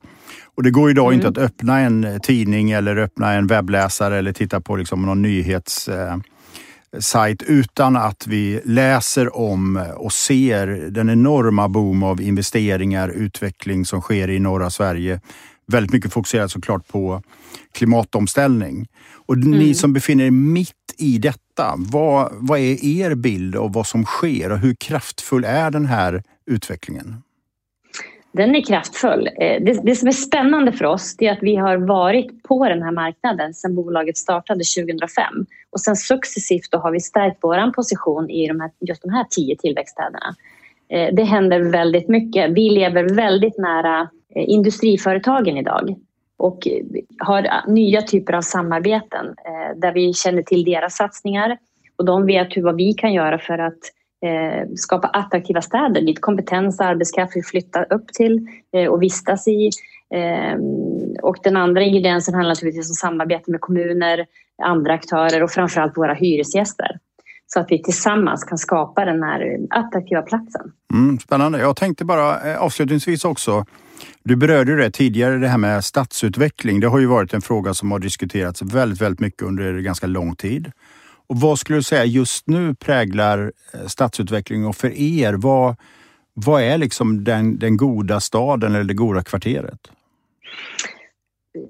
[0.55, 1.15] Och det går idag mm.
[1.15, 5.87] inte att öppna en tidning eller öppna en webbläsare eller titta på liksom någon nyhets
[5.87, 6.17] eh,
[6.99, 14.01] sajt utan att vi läser om och ser den enorma boom av investeringar, utveckling som
[14.01, 15.19] sker i norra Sverige
[15.71, 17.21] väldigt mycket fokuserat såklart på
[17.71, 18.87] klimatomställning.
[19.25, 19.51] Och mm.
[19.51, 24.05] ni som befinner er mitt i detta, vad, vad är er bild av vad som
[24.05, 27.15] sker och hur kraftfull är den här utvecklingen?
[28.37, 29.27] den är kraftfull.
[29.27, 32.83] Eh, det, det, som är spännande för oss är att vi har varit på den
[32.83, 38.47] här marknaden sedan bolaget startade 2005 och sen successivt har vi stärkt vår position i
[38.47, 40.35] de här, just de här tio tillväxtstäderna.
[40.89, 42.51] Eh, det händer väldigt mycket.
[42.51, 45.95] Vi lever väldigt nära Eh, industriföretagen idag
[46.37, 46.67] och
[47.19, 51.57] har nya typer av samarbeten eh, där vi känner till deras satsningar
[51.95, 53.79] och de vet hur, vad vi kan göra för att
[54.25, 58.47] eh, skapa attraktiva städer dit kompetens och arbetskraft vill flytta upp till
[58.89, 59.69] och vistas i.
[60.13, 60.61] Ehm,
[61.21, 64.25] och den andra ingrediensen handlar naturligtvis om samarbete med kommuner,
[64.63, 66.99] andra aktörer och framförallt våra hyresgäster
[67.47, 70.71] så att vi tillsammans kan skapa den här attraktiva platsen.
[70.93, 71.59] Mm, spännande.
[71.59, 73.65] Jag tänkte bara avslutningsvis också,
[74.27, 76.79] du berörde det tidigare, det här med stadsutveckling.
[76.79, 80.35] Det har ju varit en fråga som har diskuterats väldigt, väldigt mycket under ganska lång
[80.35, 80.71] tid.
[81.27, 85.75] Och vad skulle du säga just nu präglar eh, stadsutveckling och för er, vad,
[86.33, 89.91] vad är liksom den, den goda staden eller det goda kvarteret?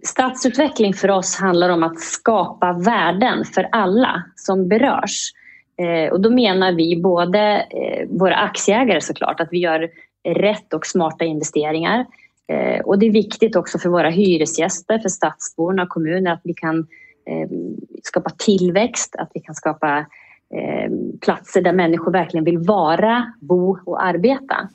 [0.03, 5.32] Stadsutveckling för oss handlar om att skapa värden för alla som berörs.
[5.82, 9.89] Eh, och då menar vi både eh, våra aktieägare såklart, att vi gör
[10.24, 12.05] rätt och smarta investeringar.
[12.48, 16.54] Eh, och det är viktigt också för våra hyresgäster, för stadsborna och kommuner att vi
[16.54, 16.88] kan
[17.28, 17.50] Eh,
[18.04, 19.98] skapa tillväxt, att vi kan skapa
[20.56, 20.91] eh,
[21.22, 24.70] platser där människor verkligen vill vara, bo och arbeta.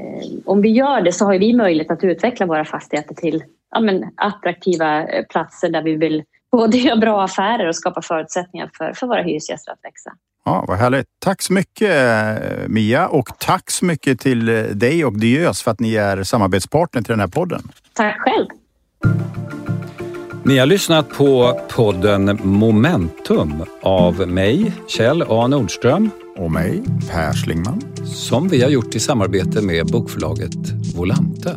[0.00, 3.80] Eh, om vi gör det så har vi möjlighet att utveckla våra fastigheter till ja,
[3.80, 8.92] men, attraktiva eh, platser där vi vill både göra bra affärer och skapa förutsättningar för,
[8.92, 10.12] för våra hyresgäster att växa.
[10.44, 11.06] Ja, vad härligt.
[11.18, 11.90] Tack så mycket
[12.68, 14.44] Mia och tack så mycket till
[14.78, 17.62] dig och Diös för att ni är samarbetspartner till den här podden.
[17.92, 18.46] Tack själv.
[20.44, 26.10] Ni har lyssnat på podden Momentum av mig, Kjell A Nordström.
[26.36, 27.82] Och mig, Per Schlingman.
[28.06, 31.56] Som vi har gjort i samarbete med bokförlaget Volante.